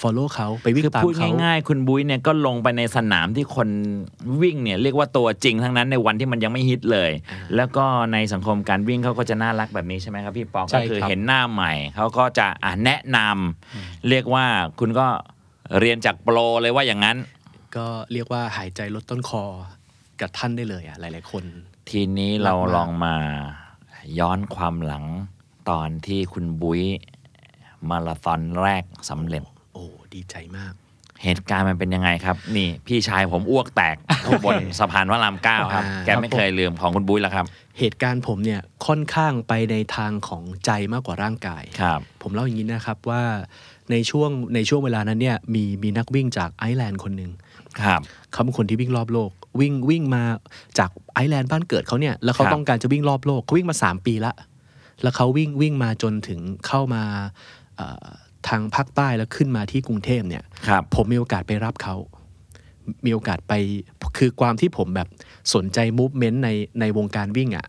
[0.00, 3.68] follow เขาไปวิ่งคือตามพูดเขา ง่ายๆ คุณบุ้ยเนี่ยก็ลงไปในสนามที่คน
[4.42, 7.10] วิ่งเนี่ยเรียกว่าตัวจริงทั้งนั้นในวันที่มันยังไม่ฮิตเลย
[7.56, 14.44] แล้วก็ในสังคมการวิ่งเขาก็จะน่ารักแบบนี้ใช่ไหมครับพี่ปอกใช่ก็คือครับ เห็นหน้าใหม่เขาก็จะอะแนะนำเรียกว่า
[14.80, 15.06] คุณก็
[15.80, 17.16] เรียนจากโปรเลยว่าอย่างนั้น
[17.76, 19.44] ก็เรียกว่าหายใจลดต้นคอ
[20.20, 21.44] กับท่านได้เลยอะหลาย ๆ คน
[21.90, 23.14] ทีนี้เรามากๆลองมา
[24.18, 25.04] ย้อนความหลัง
[25.70, 26.82] ตอนที่คุณบุ้ย
[27.90, 30.72] มาราธอนแรกสำเร็จ โอ้ดีใจมาก
[31.24, 33.96] เหตุการณ์มันเป็นยังไงครับ นี่พี่ชายผมอ้วกแตก
[34.44, 37.46] บนสะพานพระรามเก้าครับอ่าแกไม่เคยลืมของคุณบุ้ยแล้วครับ
[37.78, 43.22] เหตุการณ์ผมเนี่ยค่อนข้างไปในทางของใจมากกว่าร่างกายครับ ผมเล่าอย่างนี้นะครับว่า
[43.90, 47.30] ในช่วงในช่วงเวลานั้นเนี่ยมีมีนักวิ่งจากไอร์แลนด์คนหนึ่ง
[47.82, 48.00] ครับ
[48.32, 50.22] เขาเป็นคนที่วิ่งรอบโลก วิ่งวิ่งมา
[50.78, 54.32] จากไอร์แลนด์บ้านเกิดเขาเนี่ยแล้วเขาครับต้องการจะวิ่งรอบโลกเขาวิ่งมา 3 ปีละ
[55.02, 57.57] แล้วเขาวิ่งวิ่งมาจนถึงเข้ามาเอ่อ
[58.48, 61.96] ทางภาคใต้แล้วขึ้นมาที่กรุงเทพเนี่ยครับผมมีโอกาสไปรับเขา
[63.04, 63.52] มีโอกาสไป
[64.18, 65.08] คือความที่ผมแบบ
[65.54, 67.66] สนใจมูฟเมนต์ในในวงการวิ่งอะ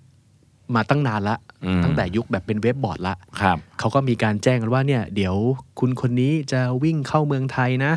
[0.75, 5.35] มาตั้งนานละอืมตั้งแต่ยุคแบบเป็นเว็บบอร์ดละครับเขาก็มีการแจ้งกันว่าเนี่ยเดี๋ยว
[5.79, 7.93] คุณคนนี้จะวิ่งเข้าเมืองไทยนะ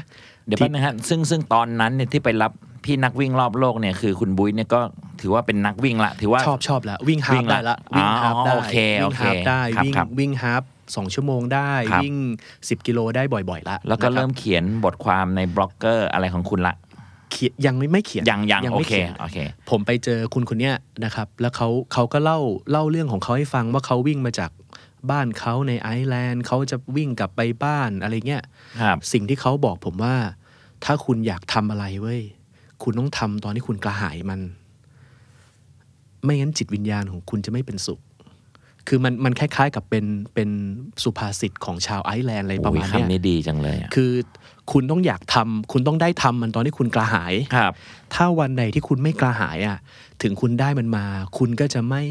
[0.47, 2.53] เดี๋ยวแป๊บนึงฮะซึ่งซึ่งตอนนั้นเนี่ยที่ไปรับ
[2.85, 4.81] พี่นักวิ่งรอบโลกเนี่ยคือคุณบุ้ยเนี่ยก็
[5.21, 10.63] ถือว่าเป็นนักวิ่งละถือว่าชอบชอบแล้ววิ่งฮาวิ่ร์งปละได้ละวิ่งฮาร์ปอ๋อได้โอเควิ่โองเคฮาร์ปได้ครับวิ่งครับวิ่งฮาร์ป
[10.97, 12.17] สองชั่วโมงได้ครับวิ่ง
[12.51, 16.75] 10 กิโลได้บ่อยๆละแล้วก็นะครับเริ่มเขียนบทความในบล็อกเกอร์อะไรของคุณละ
[17.33, 19.39] เขียนยังไม่ไม่เขียนยังยังโอไม่เคขียนโอเค
[19.71, 22.39] ผมไปเจอคุณคนเนี้ยนะครับ แล้วเขาเขาก็เล่า
[22.71, 24.51] เล่าเรื่องของเขาให้ฟังว่าเขาวิ่งมาจาก
[25.11, 28.43] บ้านเขาในไอร์แลนด์เขาจะวิ่งกลับไปบ้านอะไรเงี้ย
[28.83, 30.17] ครับสิ่งที่เขาบอกผมว่า
[30.85, 32.23] ถ้าคุณอยากทำอะไรเว้ย
[32.83, 34.41] คุณต้องทำตอนที่คุณกระหายมัน
[36.25, 38.01] ไม่งั้นจิตวิญญาณของคุณจะไม่เป็นสุข
[38.89, 40.51] คือมันมันคล้ายๆกับเป็นเป็น
[41.03, 44.13] สุภาษิตของชาวไอร์แลนด์อะไรประมาณโอ้ยเนี้ยคำนี้ดีจังเลยอะคือ
[44.73, 47.73] คุณต้องอยากทำคุณต้องได้ทำมันตอนที่คุณกระหายครับ
[48.15, 49.79] ถ้าวันใดที่คุณไม่กระหายอะ
[50.23, 51.05] ถึงคุณได้มันมา
[51.39, 52.03] คุณก็จะไม่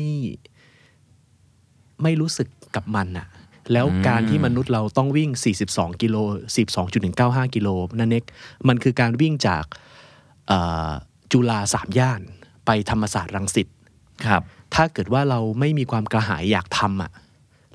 [2.03, 3.27] ไม่รู้สึกกับมันอะ
[3.73, 5.29] แล้วอืมการที่มนุษย์เราต้องวิ่ง
[5.67, 6.15] 42 กิโล
[6.89, 8.25] 12.195 กิโลนั่นเอง
[8.67, 9.89] มันคือการวิ่งจากเอ่อ
[11.31, 12.21] จุฬาสามย่าน
[12.65, 13.67] ไปธรรมศาสตร์รังสิต
[14.25, 14.41] ครับ
[14.75, 17.11] ถ้าเกิดว่าเราไม่มีความกระหายอยากทำอะ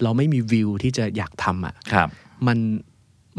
[0.03, 2.09] เราไม่มีวิวที่จะอยากทำอะครับ
[2.47, 2.59] มัน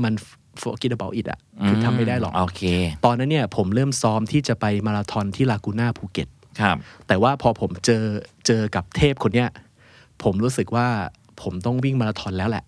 [0.03, 0.13] มัน
[0.61, 2.63] forget about it อะคือทำไม่ได้หรอกโอเค
[3.05, 6.27] ตอนนั้นเนี่ยผมเริ่มซ้อมที่จะไปมาราธอนที่ลากูน่าภูเก็ต
[6.61, 8.03] ครับแต่ว่าพอผมเจอ
[8.47, 9.49] เจอกับเทพคนเนี้ย
[10.23, 10.87] ผมรู้สึกว่า
[11.41, 12.65] ผมต้องวิ่งมาราธอนแล้วแหละ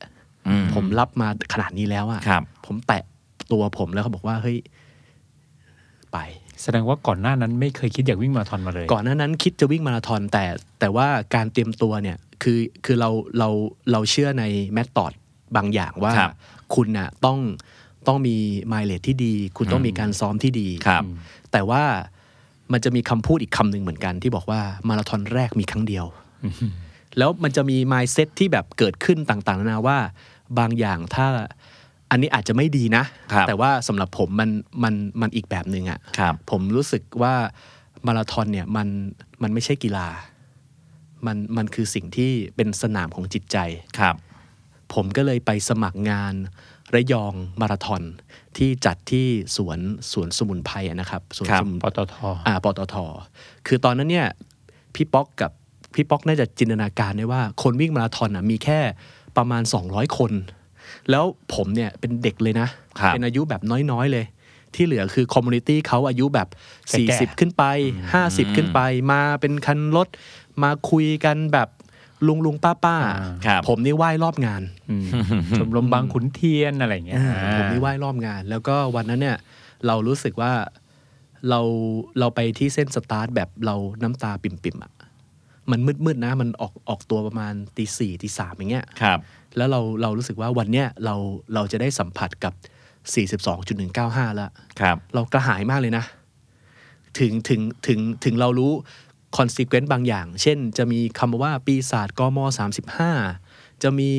[0.48, 3.04] ออืมผมรับมาขนาดนี้แล้วอะครับผมแตะ
[3.52, 4.58] ตัวผมแล้วเขาบอกว่าเฮ้ย
[6.14, 6.18] ไป
[6.64, 10.46] แสดงว่าก่อนหน้านั้นไม่เคยคิดอยากวิ่งมาราธอนมาเลย ก่อนหน้านั้นคิดจะวิ่งมาราธอนแต่
[10.80, 13.50] แต่ว่าการเตรียมตัวเนี่ยคือคือเราเรา
[13.92, 14.44] เราเชื่อใน
[14.74, 15.12] แมทตอด
[15.56, 16.32] บางอย่างว่าครับ
[16.76, 17.40] คุณน่ะต้อง
[18.08, 18.36] ต้องมี
[18.68, 21.04] ไมล์เลทที่ดี คุณต้องมีการซ้อมที่ดีครับ
[21.52, 21.84] แต่ว่า
[22.72, 26.06] มันจะมีคำพูดอีกคำหนึ่งเหมือนกัน ที่บอกว่ามาราธอนแรกมีครั้งเดียว
[27.18, 29.98] แล้วมันจะมีมายเซ็ตที่แบบเกิดขึ้นต่างๆนานาว่า
[30.60, 31.28] บางอย่างถ้า
[32.12, 34.50] อันนี้อาจจะไม่ดีนะครับแต่ว่าสำหรับผมมัน
[34.84, 37.34] มันมันอีกแบบหนึ่งอะครับผมรู้สึกว่า
[38.08, 38.88] มาราธอนเนี่ยมัน
[39.42, 40.08] มันไม่ใช่กีฬา
[41.26, 43.58] มันมันคือสิ่งที่เป็นสนามของจิตใจ
[44.00, 44.16] ครับ
[44.94, 46.34] ผมก็เลยไปสมัครงาน
[46.94, 48.04] ระยองมาราธอน
[48.58, 49.80] ที่จัดที่สวน
[50.12, 52.16] สวนสมุนไพรอะนะครับสวนครับสมุนปตท
[52.48, 52.96] อ่าปตท
[53.68, 54.28] คือตอนนั้นเนี่ย
[54.96, 55.52] พี่ป๊อกกับ
[55.96, 58.80] พี่ป๊อกน่าจะจินตนาการได้ว่า คนวิ่งมาราธอนอะมีแค่
[59.38, 60.32] ประมาณ 200 คน
[61.12, 62.68] แล้วผมเนี่ยเป็นเด็กเลยนะ
[63.00, 64.26] ครับเป็นอายุแบบน้อยๆเลย
[64.76, 66.48] ที่เหลือคือ community เขาอายุแบบ
[66.90, 67.64] แก่ๆ40 ขึ้นไป
[68.14, 68.80] 50 ขึ้นไป
[69.12, 70.08] มาเป็นคันรถ
[70.64, 71.70] มาคุยกันแบบ
[72.28, 75.06] ลุงลุงป้าป้าๆครับผมนี่ไหว้รอบงานอืม
[75.58, 79.38] ชมรมบางขุนเทียนอะไรอย่างเงี้ยอ่าผมนี่ไหว้รอบงาน แล้วก็วันนั้นเนี่ย
[79.88, 80.52] เรารู้สึกว่า
[81.50, 81.60] เรา
[82.20, 84.92] เราไปที่เส้นสตาร์ทแบบเราน้ำตาปิ่มๆอะ
[85.72, 89.20] มันมืดๆนะ มันออกออกตัวประมาณตีสี่ตีสามอย่างเงี้ยครับ
[89.58, 91.16] แล้วเราเรารู้สึกว่าวันเนี้ยเรา
[91.54, 92.54] เราจะได้สัมผัสกับ
[93.66, 96.04] 42.195 แล้วครับ เรากระหายมากเลยนะ
[97.20, 98.72] ถึงถึงถึงถึงเรารู้
[99.38, 102.40] consequence บางอย่าง เช่น จะมีคำว่าปีศาจกม
[103.10, 104.12] 35 จะมี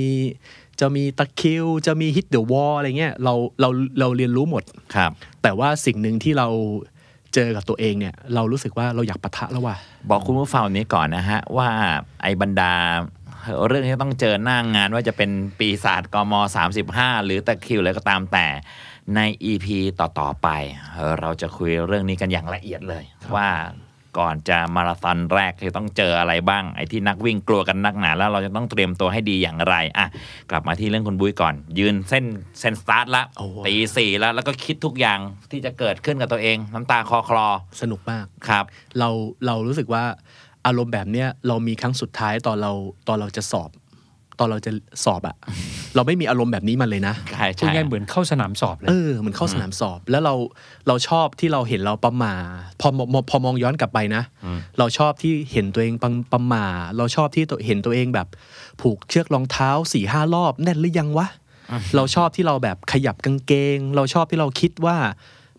[0.81, 3.69] จะมีตะคริว จะมีฮิตเดอะวอลอะไรเงี้ยเราเรา
[4.01, 4.63] เราเรียนรู้หมด
[4.95, 5.11] ครับ
[5.43, 6.49] แต่ว่าสิ่งหนึ่งที่เรา
[7.35, 9.77] เจอกับตัวเองเนี่ย เรารู้สึกว่าเราอยากปะทะแล้วว่ะ
[10.11, 11.69] บอกคุณผู้ฟังนี้ก่อนนะฮะ ว่า
[12.23, 12.73] ไอ้บรรดา
[13.69, 16.35] เรื่องที่ต้องเจอหน้างงานว่าจะเป็นปีศาจกม
[16.79, 18.47] 35 หรือตะคริวอะไรก็ตามแต่
[19.17, 19.67] ใน EP
[20.01, 20.49] ต่อ ๆ ไป
[21.21, 23.49] เราจะคุยเรื่องนี้กันอย่างละเอียดเลย ว่า
[24.19, 30.07] ก่อนจะมาราธอนแรกจะต้องเจออะไรบ้าง ไอ้ที่นักวิ่งกลัวกันนักหนาแล้วเราจะต้องเตรียมตัวให้ดีอย่างไรอะ
[30.51, 32.25] กลับมาที่เรื่องคุณบุ้ยก่อน ยืนเส้น
[32.61, 35.19] เส้นสตาร์ทละโอ้โหตีสี่แล้วแล้วก็คิดทุกอย่าง
[35.51, 37.47] ที่จะเกิดขึ้นกับตัวเอง น้ำตาคลอคลอ
[37.81, 38.65] สนุกมากครับ
[38.99, 39.09] เรา
[39.47, 40.05] เรารู้สึกว่า
[40.67, 42.73] อารมณ์แบบเนี้ยเรามีครั้งสุดท้ายตอนเรา
[43.09, 43.71] ตอนเราจะสอบ
[44.39, 44.73] ตอนเราจะ
[45.05, 45.37] สอบอะ
[45.95, 50.35] เราไม่มีอารมณ์แบบนี้มันเลยนะใช่พูดใช่ง่ายๆเหมือนเข้าสนามสอบเลยเออเหมันเข้าสนามสอบ แล้วเรา
[50.89, 52.35] เราชอบที่เราเห็นเราประหมา
[52.81, 54.23] พอมพอพอมองย้อนกลับไปนะ
[54.79, 58.29] เราชอบที่เห็นตัวเองประประหมาเราชอบที่ตัวเห็นตัวเองแบบ
[58.81, 61.27] ผูกเชือกรองเท้าสี่ห้ารอบแน่นหรือยังวะ
[61.97, 64.97] เราชอบที่เราแบบขยับกางเกง เราชอบที่เราคิดว่า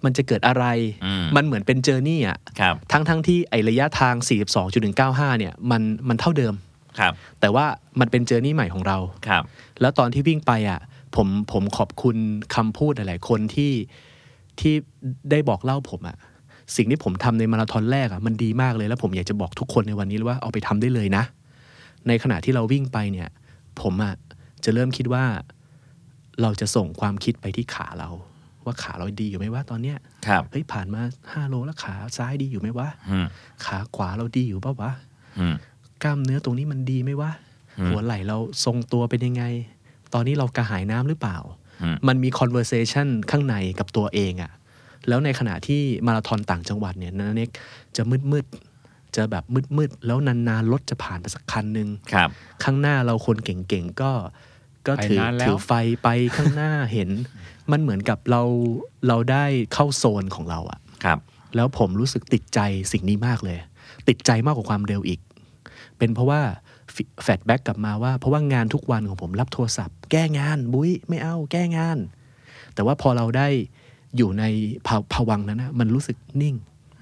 [0.05, 0.65] มันจะเกิดอะไร
[1.05, 4.15] อืมมันเหมือนเป็นเจอร์นี่อะครับทั้งทั้งที่ไอระยะทาง
[4.77, 6.53] 42.195 เนี่ยมันมันเท่าเดิม
[6.99, 7.65] ครับแต่ว่า
[7.99, 9.43] มันเป็นเจอร์นี่ใหม่ของเราครับ
[9.81, 10.79] แล้วตอนที่วิ่งไปอะ
[11.15, 12.17] ผมผมขอบคุณ
[12.55, 13.73] คำพูดหลาย ๆ คนที่
[14.59, 14.73] ที่
[15.31, 16.17] ได้บอกเล่าผมอะ
[16.75, 21.23] สิ่งที่ผมทำในมาราธอนแรกอะมันดีมากเลยแล้วผมอยากจะบอกทุกคนในวันนี้เลยว่าเอาไปทำได้เลยนะ
[22.07, 23.29] ในขณะที่เราวิ่งไปเนี่ย
[23.81, 24.13] ผมอะ
[24.63, 25.25] จะเริ่มคิดว่า
[26.41, 28.09] เราจะส่งความคิดไปที่ขาเรา
[28.65, 29.97] ว่าขาเราดีอยู่ไหมวะตอนเนี้ย
[30.28, 31.02] ครับเฮ้ยผ่านมา
[31.34, 33.26] ห้าโลแล้วขาซ้ายดีอยู่ไหมวะอืม
[33.65, 34.91] ขาขวาเราดีอยู่เปล่าวะ
[35.39, 35.56] อืม
[36.04, 37.32] กล้ามเนื้อตรงนี้มันดีไหมวะ
[37.80, 39.43] อืมหัวไหล่เราทรงตัวเป็นยังไง
[40.13, 41.38] ตอนนี้เรากระหายน้ำหรือเปล่า
[41.82, 44.52] อืมมันมี conversation ข้างในกับตัวเองอะ
[45.08, 47.50] แล้วในขณะที่มาราธอนต่างจังหวัดเนี่ยนาเน็ก
[47.95, 52.30] จะมืดมืดๆจะแบบมืดมืดๆ แล้วนานๆ รถจะผ่านไปสักคันหนึ่งครับ
[52.63, 54.12] ข้างหน้าเราคนเก่งๆ ก็
[54.88, 55.71] ก็ถือไปนานแล้วถือไฟ
[56.04, 57.10] ไปข้างหน้าเห็น
[57.71, 58.41] มันเหมือนกับเรา
[59.07, 61.19] เราได้เข้าโซนของเราอะครับ
[61.55, 62.60] แล้วผมรู้สึกติดใจ
[62.91, 63.57] สิ่งนี้มากเลย
[64.07, 65.19] ติดใจมากกว่าความเร็วอีก
[65.97, 66.41] เป็นเพราะว่า
[67.23, 71.97] แฟดแบ็กกลับมาว่าเพราะว่างานทุกวันของผมรับโทรศัพท์ แก้งานบุ้ยไม่เอาแก้งาน
[72.73, 73.47] แต่ว่าพอเราได้
[74.17, 74.43] อยู่ใน
[74.88, 76.55] ภาภวังค์นั้นนะมันรู้สึกนิ่ง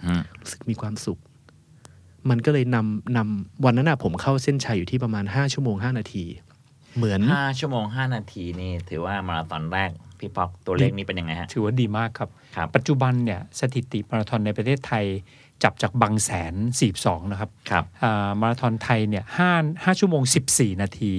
[0.05, 1.19] อืมรู้สึกมีความสุข
[2.29, 6.25] มันก็เลยนำนำวันนั้นนะผมเข้าเส้นชัยอยู่ที่ประมาณ5ชั่วโมง5นาที
[6.97, 15.05] เหมือนห้าชั่วโมงห้านาทีนี่ถือว่ามาราธอนแรก พี่ป๊อกตัวเลขนี้เป็นยังไงฮะ ถือว่าดีมากครับครับ ปัจจุบันเนี่ยสถิติมาราธอนในประเทศไทย
[15.63, 16.53] จับจากบางแสน
[16.93, 19.51] 42นะครับครับอ่ามาราธอนไทยเนี่ยห้า
[19.84, 21.13] ห้าชั่วโมง 14 นาที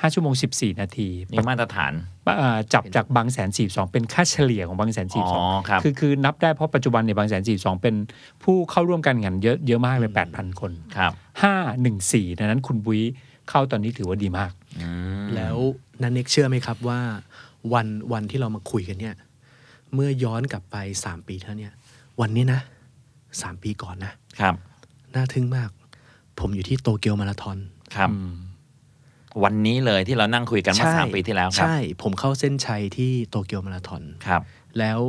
[0.00, 1.92] ห้าชั่วโมง 14 นาทีนี่มาตรฐาน
[2.40, 5.26] อ่าจับจากบางแสน42 เป็นค่าเฉลี่ยของบางแสนอ๋อ
[5.68, 7.94] ครับ42คือคือนับได้เพราะปัจจุบันในยบางแสน42 เป็น
[8.42, 11.12] ผู้เข้าร่วมการแข่งขันเยอะเยอะมากเลย 8,000 คนครับ
[11.74, 13.02] 514ดังนั้นคุณบุ้ย
[13.48, 14.88] เข้าตอนนี้ถือว่าดีมากอื
[15.24, 15.56] มแล้ว
[16.02, 17.00] นันเน็กเชื่อไหมครับว่า
[17.72, 19.14] วันวันที่เรามาคุยกันเนี่ย
[19.94, 21.72] เมื่อย้อนกลับไป3ปีเท่าเนี้ย
[22.20, 22.60] วันนี้นะ
[23.42, 24.54] สามปีก่อนนะครับ
[25.14, 25.70] น่าทึ่งมาก
[26.38, 27.58] ผมอยู่ที่โตเกียวมาราธอน
[27.96, 28.10] ครับ
[29.44, 34.42] วันนี้เลยที่เรานั่งคุยกันเมื่อสามปีที่แล้วครับ ใช่ ผมเข้าเส้นชัยที่โตเกียวมาราธอนครับ
[34.78, 35.00] แล้ว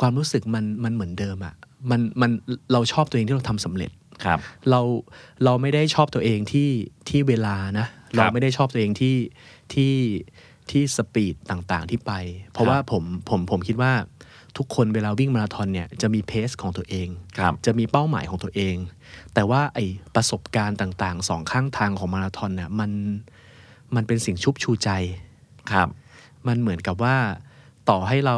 [0.00, 1.54] ความรู้สึกมันมันเหมือนเดิมอะ
[1.90, 2.30] มันมัน
[2.72, 3.90] เราชอบตัวเองที่เราทำสำเร็จ
[4.24, 4.38] ครับ
[4.70, 4.80] เรา
[5.44, 6.70] เราไม่ได้ชอบตัวเองที่
[7.08, 7.86] ที่เวลานะ
[8.16, 9.16] เราไม่ได้ชอบตัวเองที่
[9.74, 9.92] ที่
[10.72, 12.12] ที่สปีดต่างๆ ที่ไป
[12.52, 13.92] เพราะว่าผมผมผมคิดว่า
[14.58, 17.08] ทุกคนเวลาวิ่งมาราธอนเนี่ยจะมีเพสของตัวเอง
[17.38, 18.76] ครับจะมีเป้าหมายของตัวเอง
[19.34, 19.78] แต่ว่าไอ
[20.14, 22.90] ประสบการณ์ต่างๆสองข้างทางของมาราธอนเนี่ยมัน
[23.94, 24.90] มันเป็นสิ่งชุบชูใจ
[25.72, 25.88] ครับ
[26.48, 27.16] มันเหมือนกับว่า
[27.90, 28.36] ต่อให้เรา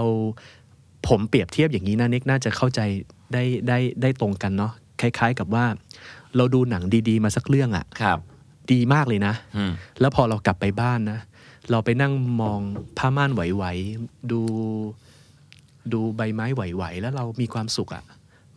[1.08, 2.80] ผมเปรียบเทียบอย่างนี้นะนิกน่าจะเข้าใจ
[3.32, 5.64] ได้ได้ได้ตรงกันเนาะคล้าย ๆ กับว่า
[6.36, 8.18] เราดูหนังดีๆ มาสักเรื่องอะครับ
[8.72, 11.18] ดีมากเลยนะอืมแล้วพอเรากลับไปบ้านนะ
[11.70, 12.60] เราไปนั่งมอง
[12.98, 14.40] ผ้าม่านไหวๆดู
[15.92, 18.04] ดูใบไม้ไหวๆแล้วเรามีความสุขอะ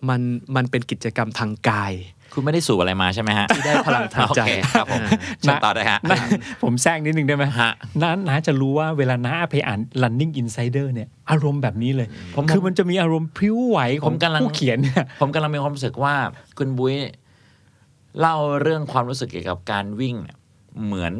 [0.09, 0.21] มัน
[0.55, 1.93] มันเป็นกิจกรรมทางกาย
[2.33, 5.03] คุณไม่ได้สูบอะไรมาใช่ไหมฮะที่ได้พลังทางใจโอเคครับผม
[5.41, 6.17] เชิญต่อได้ฮะนะ
[6.63, 16.13] ผมแทรกนิดนึงได้ไหมฮะน้าน้าจะรู้ว่าเวลาน้าไปอ่าน running insider เนี่ย อารมณ์แบบนี้เลยผมคือมันจะมีอารมณ์พริ้วไหวขผองมกำลังผู้เขียนเนี่ยผมกำลังมีความรู้สึกว่า
[16.57, 16.95] คุณบุ้ย
[18.19, 20.37] เล่าเรื่องความรู้สึกเกี่ยวกับการวิ่งเนี่ย
[20.85, 21.13] เหมือน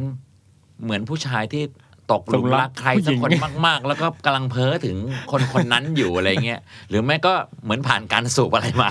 [0.84, 1.64] เหมือนผู้ชายที่
[2.12, 3.32] ตกหลุมรักใครสักคน
[3.68, 4.98] มาก ๆ แล้วก็กำลังเพ้อถึง
[5.32, 8.90] คนคนนั้นอยู่อะไรเงี้ยหรือไม่ก็เหมือนผ่านการสูบอะไรมา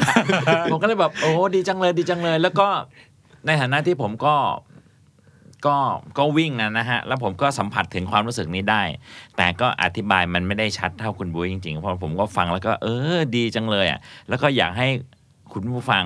[0.70, 2.68] ผมก็เลยแบบโอ้ดีจังเลยดีจังเลย แล้วก็
[3.46, 4.35] ในฐานะที่ผมก็
[5.66, 5.77] ก็
[6.18, 8.83] ก็วิ่งนะนะฮะ แล้วผมก็สัมผัสถึงความรู้สึกนี้ได้
[9.37, 14.88] แต่ก็อธิบายมันไม่ได้ชัดเท่าคุณบุ้ยจริงๆเพราะผมก็ฟังแล้วก็เออดีจังเลยอะแล้วก็อยากให้
[15.53, 16.05] คุณผู้ฟัง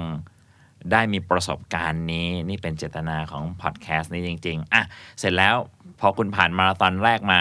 [0.93, 4.83] ได้มีประสบการณ์นี้นี่เป็นเจตนาของพอดแคสต์นี้จริง ๆ อะ
[5.19, 5.55] เสร็จแล้ว
[6.01, 7.41] พอคุณผ่านมาราธอนแรกมา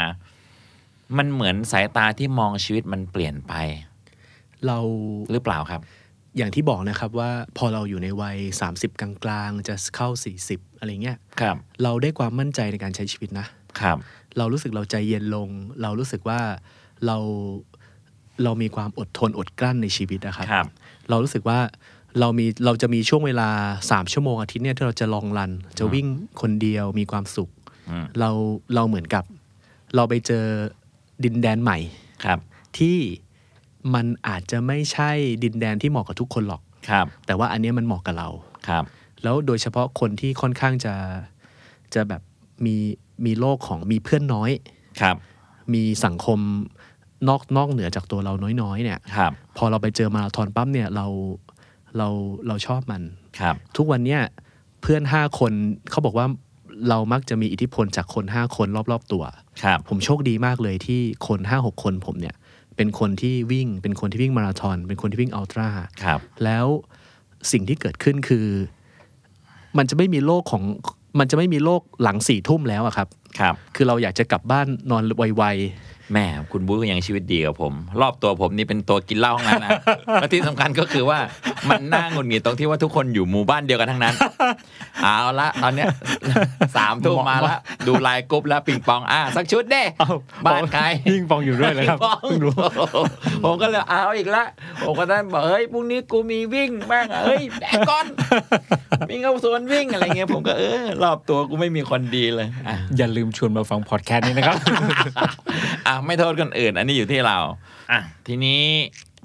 [1.18, 3.54] มันเหมือนสายตาที่มองชีวิตมันเปลี่ยนไป
[4.66, 4.78] เรา
[5.32, 5.82] หรือเปล่าครับ
[6.38, 8.38] อย่างที่บอกนะครับว่าพอเราอยู่ในวัย
[8.70, 10.10] 30 กลางๆ จะเข้า
[10.46, 13.48] 40 อะไรเงี้ยครับ เราได้ความมั่นใจในการใช้ชีวิตนะ
[13.82, 13.98] ครับ
[14.38, 15.50] เรารู้สึกเราใจเย็นลง
[15.82, 16.40] เรารู้สึกว่า
[17.06, 17.18] เรา
[18.44, 20.68] เรามีความอดทนอดกลั้นในชีวิตนะครับครับ
[21.10, 21.60] เรารู้สึกว่า
[22.20, 23.50] เรามีเราจะมีช่วงเวลา
[23.84, 26.08] 3 ชั่วโมงอาทิตย์เนี่ยที่เราจะลองรัน จะวิ่ง
[26.42, 27.50] คนเดียวมีความสุข
[27.90, 28.30] อืมเรา
[28.76, 29.24] เราเหมือนกับ
[29.96, 30.46] เราไปเจอ
[31.24, 31.78] ดินแดนใหม่
[32.24, 32.40] ครับ
[32.78, 32.98] ที่
[33.94, 35.12] มันอาจจะไม่ใช่
[35.44, 38.30] ดินแดนที่เหมาะกับทุกคนหรอกครับ แต่ว่าอันเนี้ยมันเหมาะกับเรา
[38.68, 38.84] ครับ
[39.24, 40.94] แล้วโดยเฉพาะคนที่ค่อนข้างจะ
[41.94, 42.22] จะแบบ
[42.66, 42.76] มี
[43.26, 44.52] มีโลกของมีเพื่อนน้อย
[45.02, 45.16] ครับ
[45.74, 46.40] มีสังคม
[47.28, 51.08] นอกนอกเหนือจากตัวเราน้อยๆ เนี่ยครับพอเราไปเจอมาราธอนปั๊บเนี่ยเรา
[51.98, 52.08] เรา
[52.48, 53.02] เราชอบมัน
[53.40, 54.22] ครับ ทุกวันเนี่ย
[54.82, 55.52] เพื่อนห้าคน
[55.92, 56.28] เขาบอกว่า
[56.90, 59.24] เรามักจะมีอิทธิพลจากคนห้าคนรอบ ๆ ตัว
[59.64, 62.36] ครับผมโชคดีมากเลยที่คนห้าหกคนผมเนี่ย
[62.76, 65.70] เป็นคนที่วิ่ง เป็นคนที่วิ่งมาราธอนเป็นคนที่วิ่งอัลตร้า
[66.04, 66.66] ครับแล้ว
[67.52, 68.48] สิ่งที่เกิดขึ้นคือ
[69.78, 70.64] มันจะไม่มีโลกของ
[71.20, 73.08] มันจะไม่มีโลกหลังสี่ทุ่มแล้วอะครับ
[73.40, 75.44] ครับ คือเราอยากจะกลับบ้านนอนไว
[76.14, 79.72] แม่คุณบุ้ยก็ยังชีวิตดีกับผม รอบตัวผมนี่เป็นตัวกินเหล้าทั้งนั้นนะ
[80.14, 81.20] และที่สำคัญก็คือว่า
[81.70, 84.14] มันน่าหงุดหงิดตรงที่ว่าทุกคนอยู่หมู่บ้านเดียวกันทั้งนั้น
[85.04, 85.88] เอาละตอนเนี้ย
[86.76, 90.12] สามทุ่มมาละดูไลน์กรุ๊ปแล้วปิงปองอะสักชุดเด้เอ้า
[90.46, 92.54] บ้านใครยิ่งปองอยู่ด้วยเลยครับปิงปองเพิ่งรู้
[93.44, 94.44] ผมก็เลยเอาอีกละ
[94.84, 98.06] ผมก็ได้บอกเฮ้ยพรุ่งนี้กูมีวิ่งแม่งเฮ้ยแบกก่อน
[99.10, 104.58] วิ่งเข้าสวนวิ่งอะไรเงี้ยผมก็เออรอบตัวกูไม่มีคนดีเลยอะอย่าลืมชวนมาฟังพอดแคสต์นี้นะครับ
[105.88, 107.38] อะไม่โทษคนอื่น อันนี้อยู่ที่เรา
[107.92, 108.62] อะ ทีนี้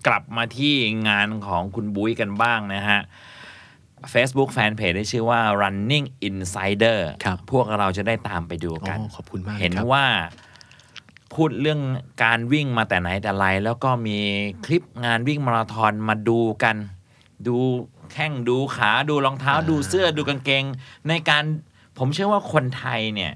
[0.06, 0.74] กลับมาที่
[1.08, 3.00] งานของคุณบุ้ยกันบ้างนะฮะ
[4.12, 10.06] Facebook Fanpage ได้ชื่อว่า Running Insider ครับพวกเราจะได้ตามไปดูๆกันอ๋อขอบคุณมาก เห็นครับว่า
[11.34, 11.80] พูดเรื่อง
[12.24, 14.18] การวิ่งมาแต่ไหนแต่ไร แล้วก็มี
[14.64, 16.76] คลิปงานวิ่งมาราธอนมาดูกัน
[17.48, 17.56] ดู
[18.12, 20.64] แข้งดูขาดูรองเท้าดูเสื้อดูกางเกง
[21.08, 21.44] ในการ
[21.98, 23.32] ผมเชื่อว่าคนไทยเนี่ย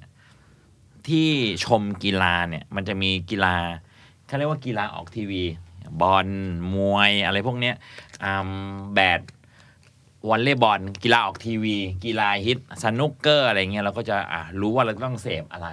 [1.09, 1.29] ที่
[1.65, 3.57] ชมกีฬาเนี่ย มันจะมีกีฬา
[4.27, 5.43] เขาเรียกว่ากีฬาออกทีวี
[6.01, 6.29] บอล
[6.75, 7.75] มวยอะไรพวกเนี้ย
[8.25, 8.51] อ่า
[8.95, 9.21] แบด
[10.29, 15.69] วอลเลย์บอลกีฬาออกทีวี กีฬาฮิตสนุกเกอร์อะไรเงี้ยเราก็จะอะรู้ว่าเราต้องเสพอะไร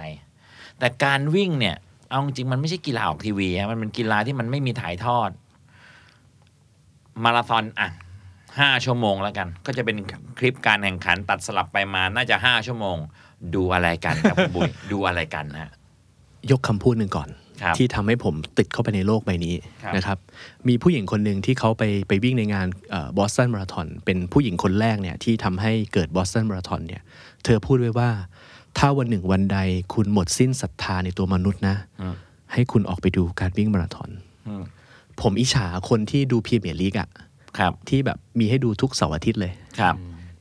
[0.78, 1.76] แต่การวิ่งเนี่ย
[2.10, 5.30] เอาจริงมันไม่ใช่กีฬาออกทีวีฮะมันเป็นกีฬาที่มันไม่มีถ่ายทอด
[7.24, 7.88] มาราธอนอะ
[8.60, 9.96] ห้าชั่วโมงแล้วกัน ก็จะเป็น
[10.38, 12.96] คลิปการแข่งขันตัดสลับไปมาน่าจะห้าชั่วโมง
[13.54, 15.70] ดูอะไรกันครับคุณบุยดูอะไรกันนะ
[16.50, 17.28] ยกคำพูดหนึ่งก่อน
[17.62, 20.18] ครับที่ทำให้ผมติดเข้าไปในโลกใบนี้ครับนะครับ
[20.68, 22.66] มีผู้หญิงคนหนึ่งที่เขาไปไปวิ่งในงาน
[23.18, 27.02] บอสตันมาราธอนเป็นผู้หญิงคนแรกเนี่ยที่ทำให้เกิดบอสตันมาราธอนเนี่ย
[27.44, 28.10] เธอพูดไว้ว่า
[28.78, 29.58] ถ้าวันหนึ่งวันใด
[29.94, 32.14] คุณหมดสิ้นศรัทธาในตัวมนุษย์นะอืม
[32.52, 34.10] ให้คุณออกไปดูการวิ่งมาราธอน
[34.48, 34.64] อืม
[35.20, 37.08] ผมอิจฉาคนที่ดูพรีเมียร์ลีกอะ
[37.58, 39.94] ครับที่แบบมีให้ดูทุกเสาร์อาทิตย์เลยครับ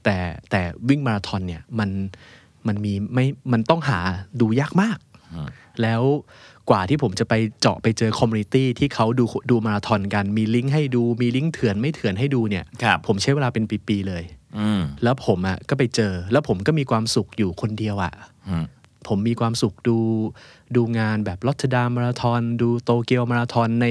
[0.04, 0.18] แต่
[0.52, 1.90] แต่วิ่งมาราธอนเนี่ยมัน
[2.68, 4.00] มันมีไม่มันต้องหา
[4.42, 4.98] ดูยากมาก
[5.82, 6.02] แล้ว
[6.70, 14.24] กว่าที่ผมจะไปเจาะไปเจอ community ที่เขาดูดูมาราธอนกัน มีลิงก์ให้ดูมีลิงก์เถื่อนไม่เถื่อนให้ดูเนี่ยครับผมใช้เวลาเป็นปีๆเลย
[14.60, 18.14] อืมแล้วผมอะก็ไปเจอ แล้วผมก็มีความสุขอยู่คนเดียวอะ
[18.50, 18.66] อืม
[19.08, 19.98] ผมมีความสุขดู
[20.76, 23.86] ดูงานแบบรอตเทอร์ดามมาราธอน ดูโตเกียวมาราธอนใน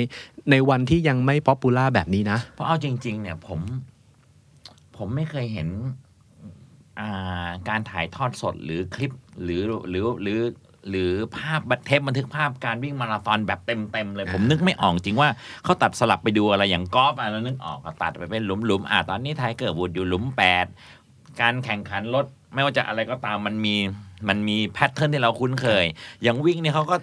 [0.51, 3.61] ในวันที่ยังไม่ popular แบบนี้นะ เพราะเอาจริง ๆ เนี่ยผม
[4.97, 6.04] ผมไม่เคยเห็นอ่า
[7.69, 10.41] การถ่ายทอดสดหรือคลิปหรือหรือหรือ
[10.91, 15.29] หรือภาพบันเทปบันทึกภาพการวิ่งมาราธอนแบบเต็มๆเลย ผมนึกไม่ออกจริงว่า
[15.65, 20.67] เขาตัดสลับไปดูอะไรอย่างกอล์ฟอะแล้วนึกออกก็ตัดไปเป็นหลุมๆอะตอนนี้ไทเกอร์วูดอยู่หลุมแปด
[21.41, 23.77] การแข่งขันรถไม่ว่าจะอะไรก็ตามมันมี
[24.29, 25.85] มันมี pattern ที่เราคุ้นเคย
[26.23, 26.97] อย่างวิ่งเนี่ยเขาก็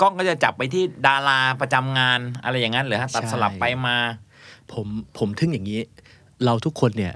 [0.00, 3.96] กล้องก็จะจับไปที่ดาราประจำงานอะไรอย่างนั้นหรือฮะตัดสลับไปมา
[4.72, 4.86] ผม
[5.18, 5.80] ผมทึ่งอย่างนี้
[6.44, 7.14] เราทุกคนเนี่ย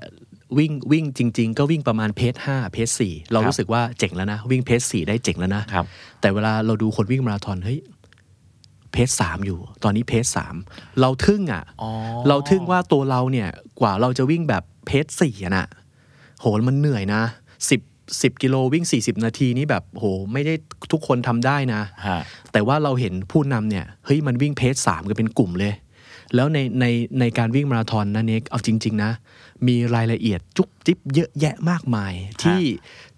[0.59, 5.85] วิ่งวิ่งจริง ๆ ก็วิ่งประมาณเพจห้าเพจสี่เราครับรู้สึกว่าเจ๋งแล้วนะ วิ่งเพจสี่ได้เจ๋งแล้วนะครับ
[6.21, 7.81] แต่เวลาเราดูคนวิ่งมาราธอนเฮ้ย
[8.93, 10.55] เพจสามอยู่ ตอนนี้เพจสาม
[11.01, 11.91] เราทึ่งอะอ๋อ
[12.29, 13.49] เราทึ่งว่าตัวเราเนี่ย
[13.81, 15.67] กว่าเราจะวิ่งแบบเพจสี่อะน่ะ
[16.41, 17.23] โหมันเหนื่อยนะ
[17.71, 17.81] สิบ
[18.23, 20.55] สิบกิโลวิ่ง 40 นาทีนี่แบบโหไม่ได้
[20.93, 22.21] ทุกคนทำได้นะฮะ
[22.53, 25.75] แต่ว่าเราเห็นผู้นำเนี่ยเฮ้ยมันวิ่งเพจสามกันเป็นกลุ่มเลย
[26.35, 26.85] แล้วในใน
[27.21, 29.11] ในการวิ่งมาราธอนนะเนกเอาจริง ๆ นะ
[29.69, 32.63] มีรายละเอียดจุกจิ๊บเยอะแยะมากมาย ที่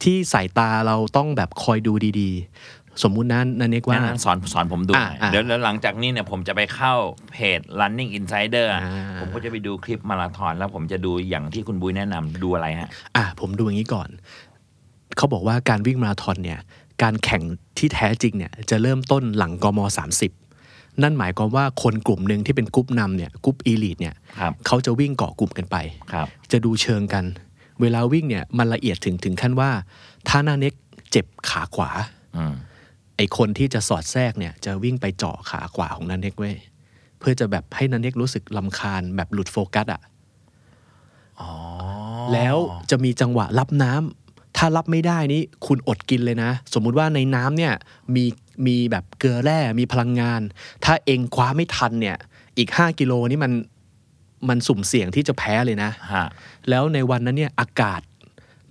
[0.03, 6.95] ที่สายตาเราต้องแบบคอยดูดีๆ สมมุตินั้นนะเนกว่างั้นสอนสอนผมดูหน่อยอะอะเดี๋ยวแล้วหลังจากนี้เนี่ยผมจะไปเข้า
[7.31, 14.09] เพจ running insider อะอ่าผมก็จะไปดูคลิปมาราธอนแล้วผมจะดูอย่างที่คุณบุ้ยแนะนำดูอะไรฮะอะผมดูอย่างนี้ก่อน
[15.17, 16.61] เขาบอกว่าการวิ่งมาราธอนเนี่ย
[17.03, 17.43] การแข่ง
[17.79, 19.81] ที่แท้จริงเนี่ยจะเริ่มต้นหลังกม
[20.21, 20.48] 30
[21.03, 25.77] นั่นหมายความว่าคนกลุ่มหนึ่งที่เป็นกรุ๊ปนำเนี่ย group elite เนี่ยครับเขาจะวิ่งเกาะกลุ่มกันไป
[26.13, 27.25] ครับจะดูเชิงกัน
[27.81, 29.71] เวลาวิ่งเนี่ยมันละเอียดถึงถึงขั้นว่า
[30.29, 30.75] ถ้าน้าเน็ก
[31.11, 31.91] เจ็บขาขวา
[32.37, 32.55] อืม
[33.17, 36.57] ไอคนที่จะสอดแทรกเนี่ยจะวิ่งไปเจาะขาขวาของน้าเน็กเว้ย
[37.19, 40.01] เพื่อจะแบบให้น้าเน็กรู้สึกรำคาญแบบหลุดโฟกัสอะ
[41.41, 41.51] อ๋อ
[42.33, 42.57] แล้ว
[42.91, 47.73] จะมีจังหวะรับน้ำถ้ารับไม่ได้นี่คุณอดกินเลยนะ สมมุติว่าในน้ำเนี่ย
[48.15, 48.25] มี
[48.67, 50.41] มีแบบเกลือแร่มีพลังงาน
[50.85, 52.17] ถ้าเองคว้าไม่ทันเนี่ย
[52.59, 53.53] อีก 5 กิโลนี่มัน
[54.49, 56.27] มันสุ่มเสี่ยงที่จะแพ้เลยนะฮะ
[56.69, 58.01] แล้วในวันนั้นเนี่ยอากาศ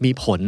[0.04, 0.42] มีผล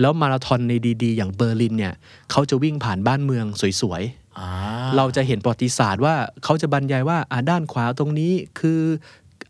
[0.00, 1.94] แล้วมาราธอนในดีๆ อย่างเบอร์ลินเนี่ย
[2.30, 3.44] เขาจะวิ่งผ่านบ้านเมือง
[3.82, 4.02] สวย
[4.38, 6.14] อ่าๆเราจะเห็นประวัติศาสตร์ว่า
[6.44, 8.80] เขาจะบรรยายว่าอ่าด้านขวาตรงนี้คือ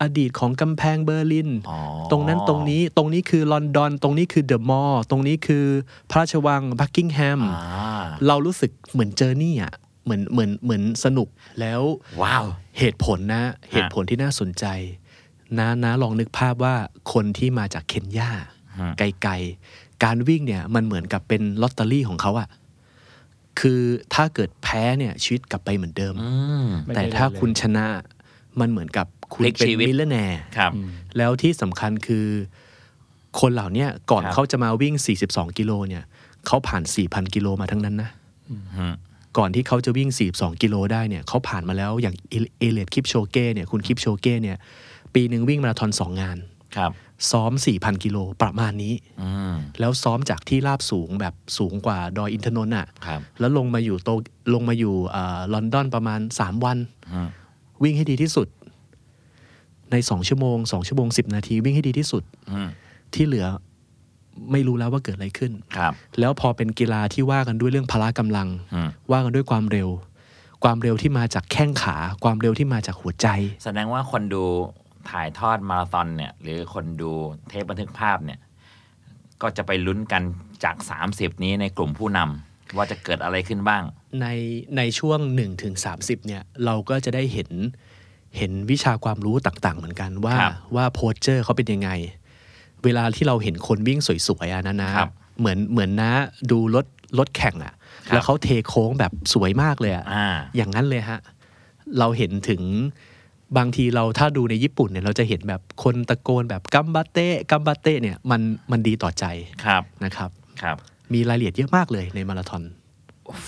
[0.02, 1.78] อดีตของกำแพงเบอร์ลินอ๋อ
[2.10, 5.64] ตรงนั้นตรงนี้ตรงนี้คือลอนดอน ตรงนี้คือเดอะมอลล์ตรงนี้คือ
[6.10, 9.72] พระราชวังบักกิงแฮมอ่าเรารู้สึกเหมือน journey อะ
[10.04, 11.28] เหมือนเหมือนเหมือนสนุก
[11.60, 11.82] แล้ว
[12.22, 12.44] ว้าว
[12.78, 14.64] เหตุผลนะ เหตุผลที่น่าสนใจ
[15.58, 16.74] นะนะลองนึกภาพว่า
[17.12, 18.30] คนที่มาจากเคนยา
[18.78, 22.48] ฮะไกลๆ การวิ่งเนี่ยมันเหมือนกับเป็นลอตเตอรี่ของเขาอะ
[23.60, 23.82] คือ
[24.14, 26.30] ถ้าเกิดแพ้เนี่ยชีวิตกลับไปเหมือนเดิมอื
[26.64, 27.86] มไม่ได้แต่ถ้าเลยคุณชนะ
[28.60, 30.72] มันเหมือนกับคุณพลิกเป็นชีวิต millionaire ครับ
[31.16, 32.26] แล้วที่สำคัญคือ
[33.40, 34.94] คนเหล่าเนี้ยก่อนครับเขาจะมาวิ่ง
[35.26, 36.04] 42 กิโลเนี่ย
[36.46, 38.10] เขาผ่าน 4,000 กิโลมาทั้งนั้นนะ
[38.50, 38.56] อื
[38.90, 38.94] ม
[39.38, 44.56] ก่อนที่เขาจะวิ่ง 42 กิโลได้เนี่ยเขาผ่านมาแล้วอย่างเอเอเลียดคิปโชเก้เนี่ยคุณคิปโชเก้เนี่ย
[45.14, 46.38] ปีหนึ่งวิ่งมาราธอนสองงาน
[46.76, 46.92] ครับ
[47.30, 54.10] ซ้อม 4,000 กิโลประมาณนี้อืมแล้วซ้อมจากที่ราบสูงแบบสูงกว่าดอยอินทนนท์อะครับแล้วลงมาอยู่โต
[54.54, 56.78] ลงมาอยู่อ่าลอนดอนประมาณ 3 วัน
[57.12, 57.28] อืม
[57.82, 58.48] วิ่งให้ดีที่สุด
[59.92, 62.68] ใน2ชั่วโมง2ชั่วโมง10นาที วิ่งให้ดีที่สุดอืม
[63.14, 63.46] ที่เหลือ
[64.52, 69.88] ไม่รู้แล้วว่าเกิดอะไรขึ้นครับ แล้วพอเป็นกีฬาที่ว่ากันด้วยเรื่องพละกำลังอืมว่ากันด้วยความเร็ว
[70.64, 73.26] ความเร็วที่มาจากแข้งขา ความเร็วที่มาจากหัวใจ
[73.64, 74.44] แสดงว่าคนดู
[75.10, 77.10] ถ่ายทอดมาราธอนเนี่ย หรือคนดู
[77.48, 78.40] เทปบันทึกภาพเนี่ย
[79.42, 80.22] ก็จะไปลุ้นกัน
[80.64, 80.76] จาก
[81.10, 83.82] 30 นี้ในกลุ่มผู้นำว่าจะเกิดอะไรขึ้นบ้าง
[84.20, 84.26] ใน
[84.76, 87.50] ในช่วง1ถึง30เนี่ยเราก็จะได้เห็น
[88.38, 91.90] เห็นวิชาความรู้ต่าง ๆ เหมือนกันว่าครับว่าโพสเจอร์เขาเป็นยังไง
[92.84, 96.12] เวลาที่เราเห็นคนวิ่งสวยๆอะนะนะครับเหมือนเหมือนนะ
[96.50, 96.86] ดูรถ
[97.18, 97.74] รถแข่งอะ
[98.08, 101.18] ครับแล้วเขาเทโค้งแบบสวยมากเลยอะอ่าอย่างนั้นเลยฮะ
[101.98, 102.62] เราเห็นถึง
[103.58, 108.40] บางทีเราถ้าดูในญี่ปุ่นเนี่ยเราจะเห็นแบบคนตะโกนแบบกัมบาเต้กัมบาเต้เนี่ยมัน
[108.70, 109.24] มันดีต่อใจ
[109.64, 110.30] ครับนะครับ
[110.62, 110.76] ครับ
[111.12, 112.62] มีรายละเอียดเยอะมากเลยในมาราธอน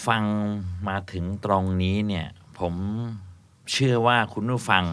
[0.07, 0.25] ฟัง
[0.89, 2.27] มาถึงตรงนี้เนี่ย
[2.59, 2.75] ผม
[3.73, 4.85] เชื่อว่าคุณผู้ฟัง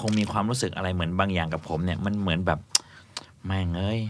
[0.00, 2.60] คงมีความรู้สึกอะไรเหมือนบางอย่างกับผมเนี่ย มันเหมือนแบบ
[3.46, 4.00] แม่งเอ้ย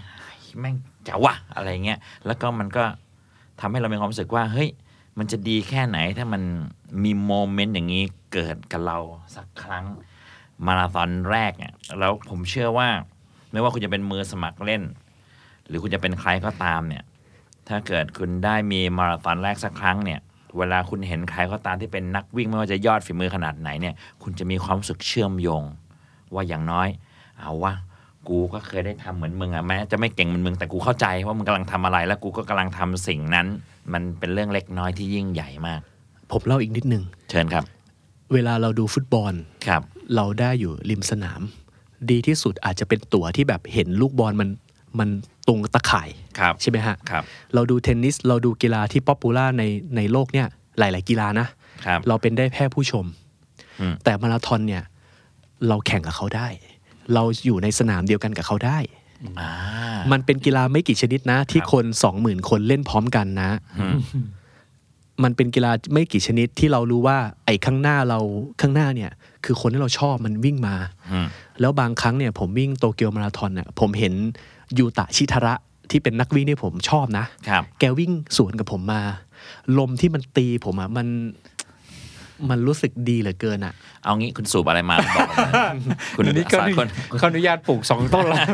[0.58, 0.74] แม่ง
[1.06, 2.84] จ๋าวะอะไรเงี้ยแล้วก็มันก็
[3.60, 4.68] ทำให้เรามีความรู้สึกว่า เฮ้ย
[5.18, 6.42] มันจะดีแค่ไหนถ้ามัน
[7.04, 8.98] มีโมเมนต์อย่างนี้เกิดกับเรา
[9.36, 9.84] สักครั้ง
[10.66, 12.88] มาราธอนแรกเนี่ยแล้วผมเชื่อว่า
[13.52, 14.82] ไม่ว่าคุณจะเป็นมือสมัครเล่น
[15.66, 17.04] หรือคุณจะเป็นใครก็ตามเนี่ย
[17.68, 20.20] ถ้าเกิดคุณได้มีมาราธอนแรกสักครั้งเนี่ย
[20.58, 25.62] เวลาคุณเห็นใครก็ตามที่เป็นนักวิ่งไม่ว่าจะยอดฝีมือขนาดไหนเนี่ย คุณจะมีความรู้สึกเชื่อมโยง
[26.34, 26.88] ว่าอย่างน้อย
[27.40, 27.74] เอาวะ
[28.28, 33.46] กูก็เคยได้ทำเหมือนมึงอะแม้จะไม่เก่งเหมือนมึงแต่กูเข้าใจว่ามึงกำลังทำอะไร แล้วกูก็กำลังทำสิ่งนั้น
[33.92, 35.80] มันเป็นเรื่องเล็กน้อยที่ยิ่งใหญ่มาก
[36.32, 37.64] ผมเล่าอีกนิดนึงเชิญครับ
[38.32, 39.32] เวลาเราดูฟุตบอล
[39.66, 39.82] ครับ
[40.14, 41.40] เราได้อยู่ริมสนาม
[42.10, 44.48] ดีที่สุดอาจจะเป็นตั๋วที่แบบเห็นลูกบอลมัน
[45.00, 45.08] มัน
[45.46, 47.22] ตรงตะข่ายครับใช่ไหมฮะครับ
[47.54, 49.62] เราดูเทนนิสเราดูกีฬาที่ popular ใน
[49.96, 50.46] ในโลกเนี่ย
[50.78, 51.46] หลาย ๆ กีฬานะ
[51.86, 53.04] ครับเราเป็นได้แค่ผู้ชม
[53.80, 54.82] อืมแต่มาราธอนเนี่ย
[55.68, 56.48] เราแข่งกับเขาได้
[57.14, 58.78] เราอยู่ในสนามเดียวกันกับเขาได้
[59.40, 59.50] อ่า
[60.12, 63.98] มันเป็นกีฬาไม่กี่ชนิดนะ ที่ครับคนสองหมื่นคนเล่นพร้อมกันนะอืม
[65.24, 68.20] มันเป็นกีฬาไม่กี่ชนิดที่เรารู้ว่า ไอ้ข้างหน้าเรา
[68.60, 69.10] ข้างหน้าเนี่ย
[69.44, 70.76] คือคนที่เราชอบมันวิ่งมา
[71.12, 71.26] อืม
[71.60, 74.14] แล้วบางครั้งเนี่ย ผมวิ่งโตเกียวมาราธอนเนี่ยผมเห็น
[74.78, 75.54] ยูตะชิทาระ
[75.90, 79.02] ที่เป็นนักวิ่งที่ผมชอบนะครับแกวิ่งสวนกับผมมา
[79.78, 81.08] ลมที่มันตีผมอะมัน
[82.50, 86.88] มันรู้สึกดีเหลือเกินอะเอางี้คุณสูบอะไรมาบอกผมหน่อยคุณอันนี้ก็สารคน
[87.20, 88.46] ขออนุญาตปลูกสองต้นแล้ว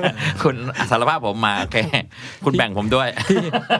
[0.42, 0.56] คุณ
[0.90, 1.76] สารภาพผมมาโอเค
[2.44, 3.38] คุณแบ่งผมด้วยที่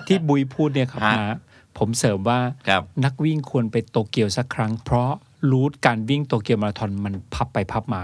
[0.08, 1.38] ที่บุยพูดเนี่ยครับฮะนะ
[1.78, 5.10] ผมเสริมว่าครับนักวิ่งควรไปโตเกียวสักครั้ง เพราะ
[5.50, 8.02] รูทการวิ่งโตเกียวมาราธอนมันพับไปพับมา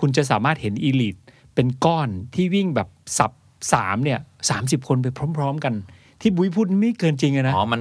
[0.00, 1.16] คุณจะสามารถเห็นอีลิท
[1.54, 2.88] เป็นก้อนที่วิ่งแบบ
[3.18, 3.32] สับ
[3.72, 4.18] สามเนี่ย
[4.50, 5.06] สามสิบคนไป
[5.36, 5.74] พร้อม ๆ กัน
[6.20, 7.80] ที่บุยพูดไม่เกินจริงอะนะอ๋อมัน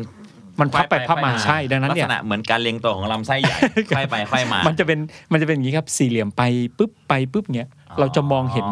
[0.60, 3.58] มันพับไปพับมาใช่ดังนั้นเนี่ยลักษณะเหมือนการเรียงตัวของลำไส้ใหญ่
[3.98, 5.00] ค่อยไปค่อยมา มันจะเป็น
[5.32, 6.42] มันจะเป็นอย่างนี้ครับ สี่เหลี่ยมไป
[6.78, 7.68] ปุ๊บไปปุ๊บเนี้ย
[8.00, 8.68] เราจะมองเห็น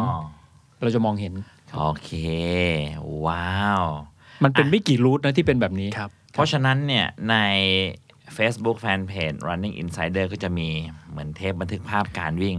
[0.82, 1.34] เราจะมองเห็น
[1.76, 2.10] โอเค
[3.26, 3.84] ว้าว
[4.43, 7.36] มันเป็นไม่กี่รูทนะที่เป็นแบบนี้ครับ เพราะฉะนั้นเนี่ยใน
[8.38, 10.68] Facebook Fanpage Running Insider ก็จะมี
[11.10, 12.58] เหมือนเทปบันทึกภาพการวิ่ง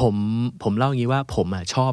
[0.00, 0.14] ผม
[0.62, 1.92] ผมเล่าอย่างนี้ว่าผมอะชอบ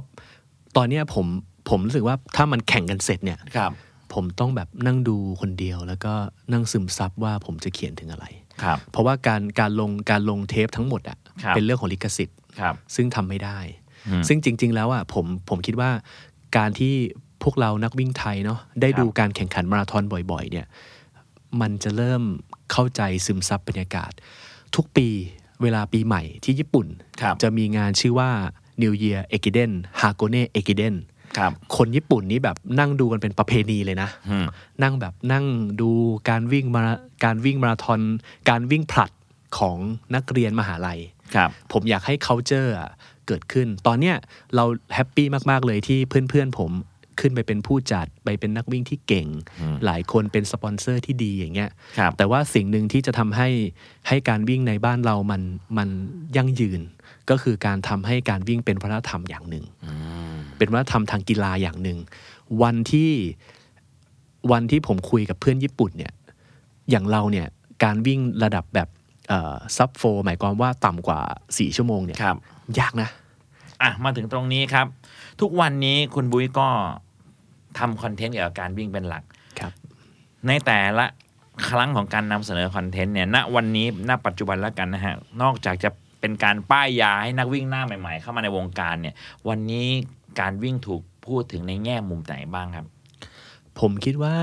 [0.77, 1.25] ตอนเนี้ยผม
[1.69, 3.71] ผมรู้สึกว่าถ้ามันแข่งกันเสร็จเนี่ยครับ
[4.13, 6.13] ผมต้องแบบนั่งดูคนเดียว แล้วก็
[6.53, 8.25] นั่งซึมซับว่าผมจะเขียนถึงอะไร
[8.63, 13.59] ครับเพราะว่าการการลงการลงเทปทั้งหมดอะครับเป็นเรื่องของลิขสิทธิ์ครับซึ่งทำไม่ได้
[14.07, 15.91] อืมซึ่งจริง ๆ แล้วอะผมผมคิดว่า
[16.57, 16.93] การที่
[17.43, 20.67] พวกเรานักวิ่งไทยเนาะได้ครับดูการแข่งขันมาราธอนบ่อยๆ เนี่ย
[21.61, 22.23] มันจะเริ่ม
[22.71, 24.11] เข้าใจซึมซับบรรยากาศ
[24.75, 25.07] ทุกปี
[25.61, 26.87] เวลาปีใหม่ที่ญี่ปุ่น
[27.21, 28.31] ครับจะมีงานชื่อว่า
[28.81, 30.93] New Year e k i d e n Hakone e k i d e n
[31.37, 34.45] ครับคนญี่ปุ่นนี่แบบนั่งดูกันเป็นประเพณีเลยนะอืม
[34.83, 35.45] นั่งแบบนั่ง
[35.81, 35.91] ดู
[36.29, 36.81] การวิ่งมา
[37.25, 37.99] การวิ่งมาราธอน
[38.49, 39.11] การวิ่งผลัด
[39.57, 39.77] ของ
[40.15, 40.99] นักเรียนมหาลัย
[41.35, 42.89] ครับผมอยากให้ culture อะ
[43.27, 44.15] เกิดขึ้น ตอนเนี้ย
[44.55, 44.63] เรา
[44.95, 46.71] happy มาก ๆ เลยที่เพื่อน ๆ ผม
[47.21, 49.27] ขึ้นไปเป็นผู้จัดไปเป็นนักวิ่งที่เก่ง
[49.61, 53.49] อืมหลายคนเป็นสปอนเซอร์ที่ดีอย่างเงี้ยครับแต่ว่าสิ่งหนึ่งที่จะทำให้
[54.07, 55.41] ให้การวิ่งในบ้านเรามัน
[55.77, 55.89] มัน
[56.35, 56.81] ยั่งยืน
[57.29, 59.65] ก็คือการทำให้การวิ่งเป็นวัฒนธรรมอย่างหนึ่ง
[60.57, 61.97] เป็นวัฒนธรรมทางกีฬาอย่างหนึ่ง
[62.61, 63.11] วันที่
[64.51, 66.13] วันที่ผมคุยกับเพื่อนญี่ปุ่นเนี่ย
[66.89, 67.47] อย่างเราเนี่ย
[67.83, 68.87] การวิ่งระดับแบบ
[69.77, 71.19] ซับโฟหมายความว่าต่ำกว่า
[71.49, 72.37] 4 ชั่วโมงเนี่ยครับ
[72.79, 73.09] ยากนะ
[73.81, 74.87] อะ มาถึงตรงนี้ครับ
[75.41, 76.67] ทุกวันนี้คุณบุ้ยก็
[77.79, 79.23] ทำคอนเทนต์เกี่ยวกับการวิ่งเป็นหลัก
[79.59, 79.71] ครับ
[80.47, 81.05] ในแต่ละ
[81.69, 85.89] ครั้งของการนำเสนอคอนเทนต์เนี่ยณวันนี้ณปัจจุบันแล้วกันนะฮะ นอกจากจะ
[86.23, 89.15] เป็นการป้ายยาให้นักวิ่งหน้าใหม่ ๆ เข้ามาในวงการเนี่ย
[89.49, 89.87] วันนี้
[90.39, 92.85] การวิ่งถูกพูดถึงในแง่มุมไหนบ้างครับ
[93.79, 94.35] ผมคิดว่า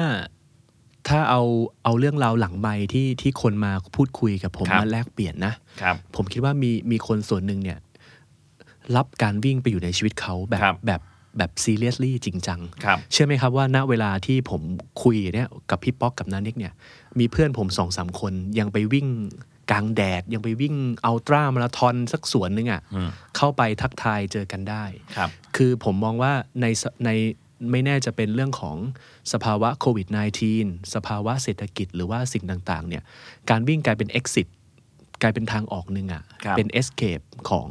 [1.09, 1.43] ถ้าเอา
[1.85, 7.79] เอาเรื่องราวหลังไมค์ที่ที่คนมาพูดคุยกับผมครับมาแลกเปลี่ยนนะครับ ผมคิดว่ามีมีคนส่วนหนึ่งเนี่ย
[8.97, 11.01] รับการวิ่งไปอยู่ในชีวิตเขาแบบครับแบบ
[11.39, 14.63] แบบซีเรียสลี่จริงจังครับเชื่อไหมครับว่าณเวลาที่ผม
[15.03, 16.73] คุยเนี่ยกับพี่ป๊อกกับนานิกเนี่ย
[17.19, 19.07] มีเพื่อนผมสองสามคนยังไปวิ่ง
[19.71, 24.85] กลางแดดยังไปวิ่งอัลตร้ามาราธอนสักสวนหนึงอะ่ะอืมเข้าไปทักทายเจอกันได้
[25.17, 27.11] ครับ คือผมมองว่าในสใน
[27.71, 28.77] ไม่แน่จะเป็นเรื่องของ
[29.33, 30.07] สภาวะโควิด
[30.51, 33.03] -19 สภาวะเศรษฐกิจหรือว่าสิ่งต่างๆ เนี่ย
[33.51, 34.47] การวิ่งกลายเป็น exit
[35.23, 37.69] กลายเป็นทางออกหนึ่งอะครับเป็น escape ของ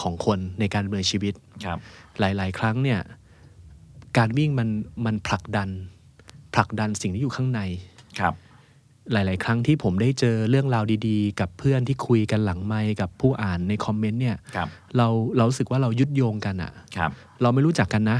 [0.00, 1.34] ของคนในการดำเนินชีวิต
[1.64, 1.78] ครับ
[2.18, 3.00] หลาย ๆ ครั้งเนี่ย
[4.18, 4.68] การวิ่งมัน
[5.06, 5.68] มันผลักดัน
[6.54, 7.60] ผลักดันสิ่งที่อยู่ข้างใน
[8.20, 8.34] ครับ
[9.12, 17.10] หลาย ๆ ครั้งที่ผมได้เจอเรื่องราวดีๆ กับเพื่อนที่คุยกันหลังไมค์กับผู้อ่านในคอมเมนต์เนี่ยครับเราเรารู้สึกว่าเรายึดโยงกันอะครับ
[17.42, 18.18] เราไม่รู้จักกันนะ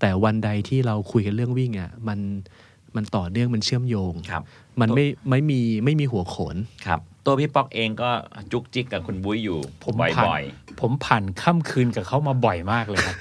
[0.00, 2.18] แต่วันใดที่เราคุยกันเรื่องวิ่งอะมัน
[2.96, 4.42] มันต่อเนื่องมันเชื่อมโยงครับ
[4.80, 6.56] มันไม่ไม่มีไม่มีหัวโขน
[6.86, 8.10] ครับ ตัวพี่ป๊อกเองก็
[8.52, 10.42] จุกจิกกับคุณบุ้ยอยู่ผมบ่ผ่านอย
[10.80, 13.16] ผมผ่านค่ำคืนกับเขามาบ่อยมากเลยครับ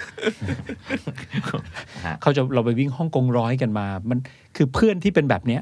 [2.05, 4.19] ฮะเขาจะเราไปวิ่งฮ่องกงร้อยกันมา มัน
[4.55, 5.61] คือเพื่อนที่เป็นแบบเนี้ย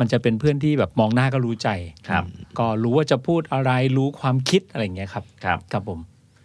[0.00, 1.68] มันจะเป็นเพื่อนที่แบบมองหน้าก็รู้ใจ
[2.08, 2.24] ครับ
[2.58, 6.00] ก็รู้ว่าจะพูดอะไรรู้ความคิดอะไรอย่างเงี้ยครับๆครับครับผม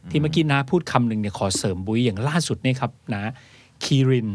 [0.09, 3.31] ที่เมื่อกี้นาพูดคำหนึ่งเนี่ยขอเสริมบุ้ยอย่างล่าสุดเนี่ยครับนะ
[3.83, 4.29] คีริน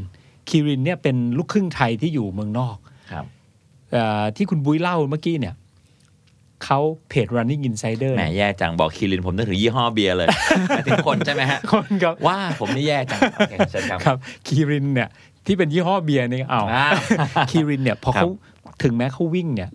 [0.49, 2.77] คีรินเนี่ยเป็นลูกครึ่งไทยที่อยู่เมืองนอก
[3.13, 3.25] ครับ
[3.93, 5.55] เอ่อที่คุณบุ้ยเล่าเมื่อกี้เนี่ย
[6.65, 10.29] เขาเพจ running insider แหมแย่จังบอกคีรินผมนึกถึงยี่ห้อเบียร์เลย
[10.69, 15.09] หมายถึงคนใช่ไหมฮะคนครับว่าผมนี่แย่จังโอเคเชิญครับครับคีรินเนี่ย
[15.47, 16.87] ที่เป็นยี่ห้อเบียร์เนี่ยอ้าวอ่า
[17.51, 18.29] คีรินเนี่ยพอครับเขา
[18.83, 19.71] ถึงแม้เขาวิ่งเนี่ย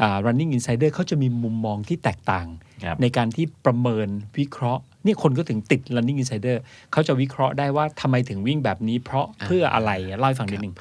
[0.00, 2.46] อ่า running insider เขาจะมีมุมมองที่แตกต่าง
[2.84, 4.08] ครับในการที่ประเมิน
[4.38, 6.56] วิเคราะห์นี่คนก็ถึงติด running insider
[6.92, 10.74] เขาจะวิเคราะห์ได้ว่าทำไมถึงวิ่งแบบนี้ เพราะเพื่ออะไรเล่าให้ฟังนิดนึง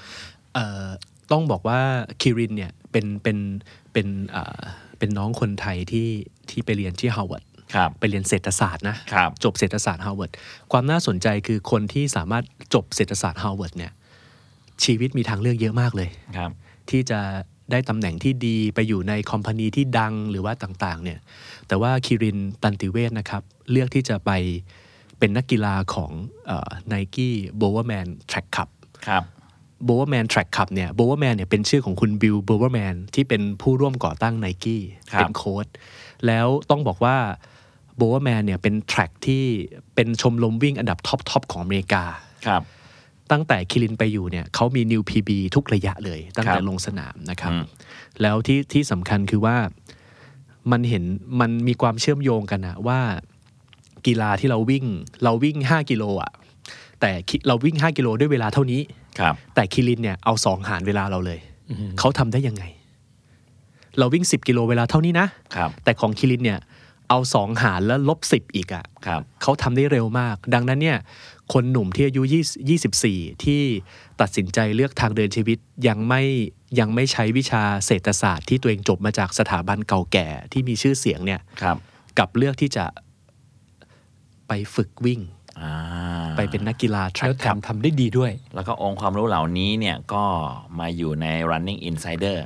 [0.53, 0.85] เอ่อ
[1.31, 1.79] ต้องบอกว่า
[2.21, 3.37] คิรินเนี่ยเป็นเป็น
[3.93, 4.61] เป็นเอ่อ
[4.99, 6.09] เป็นน้องคนไทยที่
[6.49, 7.43] ที่ไปเรียนที่ฮาร์วาร์ด
[7.75, 10.31] ครับไปเรียนเศรษฐศาสตร์นะครับจบเศรษฐศาสตร์ฮาร์วาร์ด
[10.71, 12.43] ความน่าสนใจคือคนที่สามารถ
[12.73, 13.91] จบเศรษฐศาสตร์ฮาร์วาร์ดเนี่ย
[14.83, 16.51] ชีวิตมีทางเลือกเยอะมากเลยครับ
[16.89, 17.19] ที่จะ
[17.71, 21.19] ได้ตำแหน่งที่ดีไปอยู่ใน company ที่ดังหรือว่าต่างๆเนี่ย
[21.67, 24.31] แต่ว่าคิรินตันติเวศนะครับเลือกที่จะไป
[25.19, 26.11] เป็นนักกีฬาของ
[26.87, 28.69] Nike Bowerman Track Club
[29.07, 29.23] ครับ
[29.85, 34.81] Bowerman Track Club เนี่ย Bowerman เนี่ยเป็นชื่อของคุณ Bill Bowerman ที่เป็นผู้ร่วมก่อตั้งไนกี้
[35.11, 35.65] ครับเป็นโค้ช
[36.27, 37.17] แล้วต้องบอกว่า
[37.97, 39.43] Bowerman เนี่ยเป็น track ที่
[39.95, 42.03] เป็นชมรมวิ่งอันดับ top top ของอเมริกา
[42.47, 42.61] ครับ
[43.33, 47.63] ตั้งแต่คิรินไปอยู่เนี่ยเขามี new PB ทุกระยะเลย ตั้งแต่ครับลงสนามนะครับอืม
[48.21, 49.57] แล้วที่ที่สำคัญคือว่า
[50.71, 51.03] มันเห็น
[51.39, 52.99] มันมีความเชื่อมโยงกันนะว่า
[54.07, 54.85] กีฬาที่เราวิ่ง
[55.23, 56.31] เราวิ่ง 5 กิโลอะ
[57.01, 58.81] แต่คิเราวิ่ง 5 กิโลด้วยเวลาเท่านี้
[59.19, 61.39] ครับแต่คิรินเนี่ยเอาสองหารเวลาเราเลย
[61.99, 62.63] เขาทำได้ยังไง
[63.99, 66.59] เราวิ่ง 10 กิโลเวลาเท่านี้นะครับแต่ของคิรินเนี่ย
[67.09, 70.97] เอาสองหารแล้วลบสิบอีกอะครับเขาทำได้เร็วมาก ดังนั้นเนี่ย
[71.53, 72.71] คนหนุ่มที่อายุ20
[73.09, 73.61] 24 ที่
[74.21, 76.21] ตัดสินใจเลือกทางเดินชีวิตยังไม่
[76.79, 81.77] ยังไม่ใช้วิชาเศรษฐศาสตร์ที่ตัวเองจบมาจากสถาบันเก่าแก่ที่มีชื่อเสียงเนี่ยครับ
[82.19, 82.85] กับเลือกที่จะ
[84.47, 85.21] ไปฝึกวิ่ง
[85.59, 85.71] อ่า
[86.37, 90.23] ไปเป็นนักกีฬาแล้ว track แถครับมทำได้ดีด้วย แล้วก็องค์ความรู้เหล่านี้เนี่ยก็
[90.79, 92.37] มาอยู่ใน running insider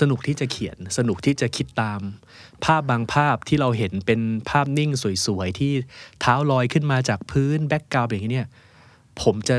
[0.00, 2.00] สนุกที่จะเขียนสนุกที่จะคิดตาม
[2.64, 4.90] ภาพบางภาพที่เราเห็นเป็นภาพนิ่ง
[5.26, 5.72] สวยๆ ที่
[6.20, 8.48] เท้าลอยขึ้นมาจากพื้นแบ็กกราวด์อย่างนี้เนี่ย
[9.22, 9.56] ผมจะ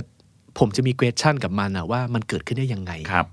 [0.57, 3.27] ผมจะมี question กับมันอะว่ามันเกิดขึ้นได้ยังไงครับ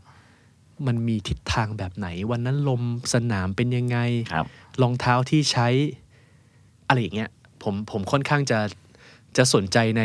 [0.87, 2.83] มันมีทิศทางแบบไหน วันนั้นลม
[3.15, 3.99] สนามเป็นยังไง
[4.33, 4.47] ครับ
[4.83, 5.69] รองเท้าที่ใช้
[6.89, 7.31] อะไรอย่างเงี้ย
[7.63, 8.59] ผมผมค่อนข้างจะ
[9.37, 10.03] จะสนใจใน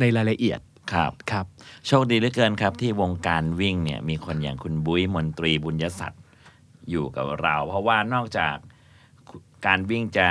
[0.00, 0.60] ในรายละเอียด
[0.92, 1.44] ครับครับ
[1.86, 6.19] โชคดีเหลือเกินครับ ที่วงการวิ่งเนี่ยมีคนอย่างคุณบุ้ยมนตรีบุญยศักดิ์
[6.90, 8.56] อยู่กับเรา เพราะว่านอกจาก
[9.66, 10.28] การวิ่งจะ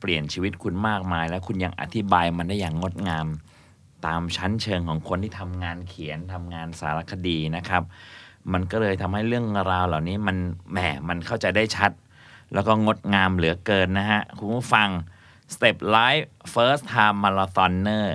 [0.00, 3.26] เปลี่ยนชีวิตคุณมากมาย แล้วคุณยังอธิบายมันได้อย่างงดงาม
[4.06, 7.82] ตามชั้นเชิงของคนที่ทำงานเขียนทำงานสารคดีนะครับ
[8.52, 10.36] มันก็เลยทำให้เรื่องราวเหล่านี้มัน
[10.72, 10.78] แหม
[11.08, 11.90] มันเข้าใจได้ชัด
[12.54, 14.88] แล้วก็งดงามเหลือเกินนะฮะ คุณผู้ฟัง
[15.54, 16.24] Step Life
[16.54, 18.06] First Time Marathoner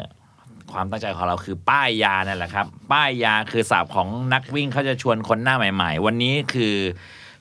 [0.72, 6.76] ความตั้งใจของเราคือป้ายยานั่นแหละครับ ป้ายยาคือศัพท์ของนักวิ่งเขาจะชวนคนหน้าใหม่ ๆ วันนี้คือ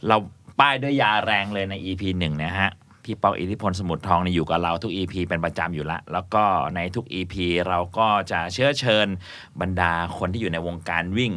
[0.08, 0.16] เรา
[0.60, 2.70] ป้ายด้วยยาแรงเลยใน EP หนึ่งนะฮะ
[3.04, 6.44] พี่ปอกอิทธิพลสมุทรทองนี่อยู่กับเราทุก EP เป็นประจำอยู่ละ แล้วก็
[6.74, 7.34] ในทุก EP
[7.68, 9.06] เราก็จะเชื้อเชิญ
[9.60, 11.32] บรรดาคนที่อยู่ในวงการวิ่ง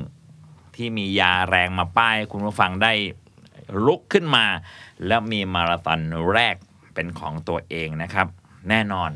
[0.75, 2.93] ที่มียาแรงมาป้าย คุณผู้ฟังได้
[3.85, 4.45] ลุกขึ้นมา
[5.07, 5.99] แล้วมีมาราธอน
[6.31, 6.55] แรก
[6.93, 8.27] เป็นของตัวเองนะครับ
[8.69, 9.11] แน่นอน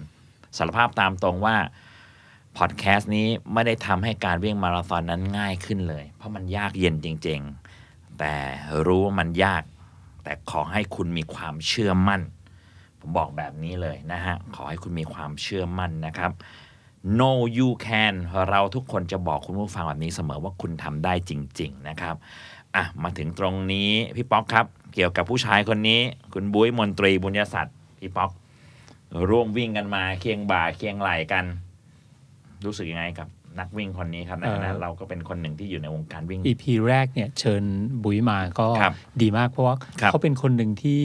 [0.58, 1.56] สารภาพตามตรงว่า
[2.58, 7.63] พอดแคสต์นี้ไม่ได้ทำให้การวิ่งมาราธอนนั้นง่ายขึ้นเลย เพราะมันยากเย็นจริง ๆ
[8.20, 8.36] แต่
[8.86, 9.64] รู้ว่ามันยาก
[10.24, 12.22] แต่ขอให้คุณมีความเชื่อมั่น
[13.00, 16.32] ผมบอกแบบนี้เลยนะฮะ ขอให้คุณมีความเชื่อมั่นนะครับ
[17.20, 18.14] no you can
[18.50, 22.16] เราทุกคนจะบอกคุณผู้ฟังแบบนี้เสมอว่าคุณทำได้จริง ๆ นะครับ
[22.76, 26.02] อะมาถึงตรงนี้พี่ป๊อกครับ เกี่ยวกับผู้ชายคนนี้
[26.34, 28.32] คุณบุ้ยมนตรีบุญยศักดิ์พี่ป๊อก
[29.30, 31.46] ร่วมวิ่งกันมาเคียงบ่าเคียงไหลกัน
[32.66, 33.28] รู้สึกยังไงกับ
[33.60, 37.64] นักวิ่งคนนี้ครับในฐานะเอ่อเราก็เป็นคนหนึ่งที่อยู่ในวงการวิ่ง EP แรกเนี่ยเชิญ
[38.04, 41.02] บุ๋ยมาก็ครับดีมากเพราะว่าครับเขาเป็นคนหนึ่งที่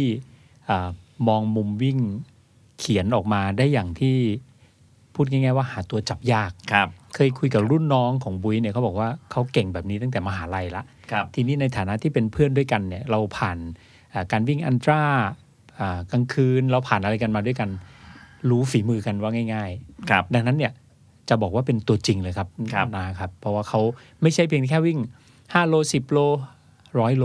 [0.71, 0.89] อา
[1.29, 1.99] มองมุมวิ่ง
[2.79, 4.17] เขียนออกมาได้อย่างที่
[5.15, 13.59] พูดง่าย ๆ ว่าหาตัวจับยากครับเคยคุยกับรุ่นน้องของบุ้ยเนี่ยเขาบอกว่าเขาเก่งแบบนี้ตั้งแต่มหาลัยละครับทีนี้ในฐานะที่เป็นเพื่อนด้วยกันเนี่ยเราผ่าน
[14.15, 15.03] อ่าการวิ่งอันตรา
[15.81, 17.71] อ่ากลางคืนเราผ่านอะไรกันมาด้วยกัน
[18.51, 19.71] รู้ฝีมือกันว่าง่าย
[20.11, 20.73] ครับๆดังนั้นเนี่ย
[21.29, 23.81] จะบอกว่าเป็นตัวจริงเลยครับครับนะครับ เพราะว่าเขา
[24.23, 24.99] ไม่ใช่เพียงแค่วิ่ง
[25.35, 26.19] 5 โล 10 โล
[26.99, 27.25] ร้อยโล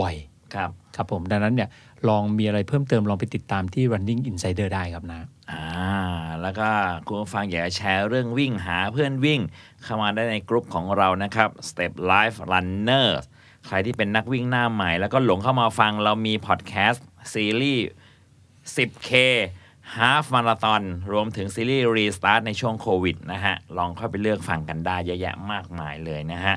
[0.00, 0.14] บ่อย
[0.54, 1.68] ครับครับผมดังนั้นเนี่ย
[2.08, 5.20] ลองมีอะไรเพิ่มเติมลองไปติดตามที่ running insider ได้ครับนะ
[5.50, 5.64] อ่า
[6.42, 6.68] แล้วก็
[7.06, 9.40] คุณผู้ฟังอยากจะแชร์เรื่องวิ่งหาเพื่อนวิ่ง
[9.82, 13.08] เข้ามาได้ในกลุ่มของเรานะครับ Step Life Runner
[13.66, 17.86] ใครที่เป็นนักวิ่งหน้าใหม่ แล้วก็หลงเข้ามาฟังเรามีพอดแคสต์ซีรีส์
[18.76, 19.10] 10K
[19.96, 20.82] Half Marathon
[21.12, 26.56] รวมถึงซีรีส์ Restart ในช่วงโควิดนะฮะ ลองเข้าไปเลือกฟังกันได้เยอะแยะมากมายเลยนะฮะ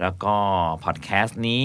[0.00, 0.34] แล้วก็
[0.84, 1.64] พอดแคสต์นี้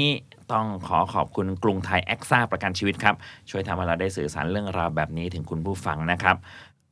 [0.51, 3.15] ต้องขอขอบคุณกรุงไทยแอคซ่าประกันชีวิตครับ
[3.49, 6.35] ช่วยทำให้เราได้สื่อสารเรื่องราวแบบนี้ถึงคุณผู้ฟังนะครับ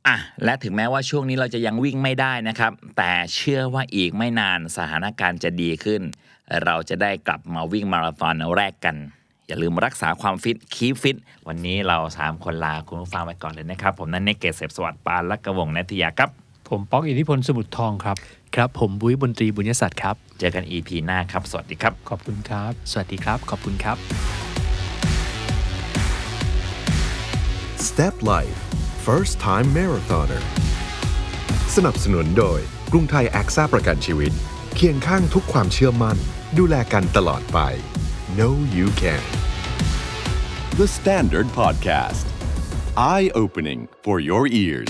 [0.07, 6.01] อะและถึงแม้ว่าช่วงนี้เราจะยังวิ่งไม่ได้นะครับ แต่เชื่อว่าอีกไม่นานสถานการณ์จะดีขึ้น
[6.63, 8.95] เราจะได้กลับมาวิ่งมาราธอนแรกกัน
[9.49, 11.17] อย่าลืมรักษาความฟิต keep fit
[11.47, 16.29] วันนี้เราสามคนลาคุณผู้ฟังไปก่อนเลยนะครับ ผมนันเนกเกษเสพสวัสดิ์ปานและกระวงนัทยาครับ
[16.69, 18.17] ผมป๊อกอิทธิพลสมุทรทองครับ
[18.55, 23.97] ครับ ผมบุ้ยบนตรีบุญยศักดิ์ครับ เจอกัน EP หน้าครับ สวัสดีครับ ขอบคุณครับ สวัสดีครับ ขอบคุณครับ
[27.87, 28.59] Step Life
[29.05, 30.43] First Time Marathoner
[31.75, 32.59] สนับสนุนโดย
[32.91, 34.31] กรุงไทยแอคซ่าประกันชีวิต
[34.75, 36.17] เคียงข้างทุกความเชื่อมั่น
[36.57, 37.59] ดูแลกันตลอดไป
[38.35, 39.23] No You Can
[40.75, 42.25] The Standard Podcast.
[42.97, 44.89] Eye opening for your ears.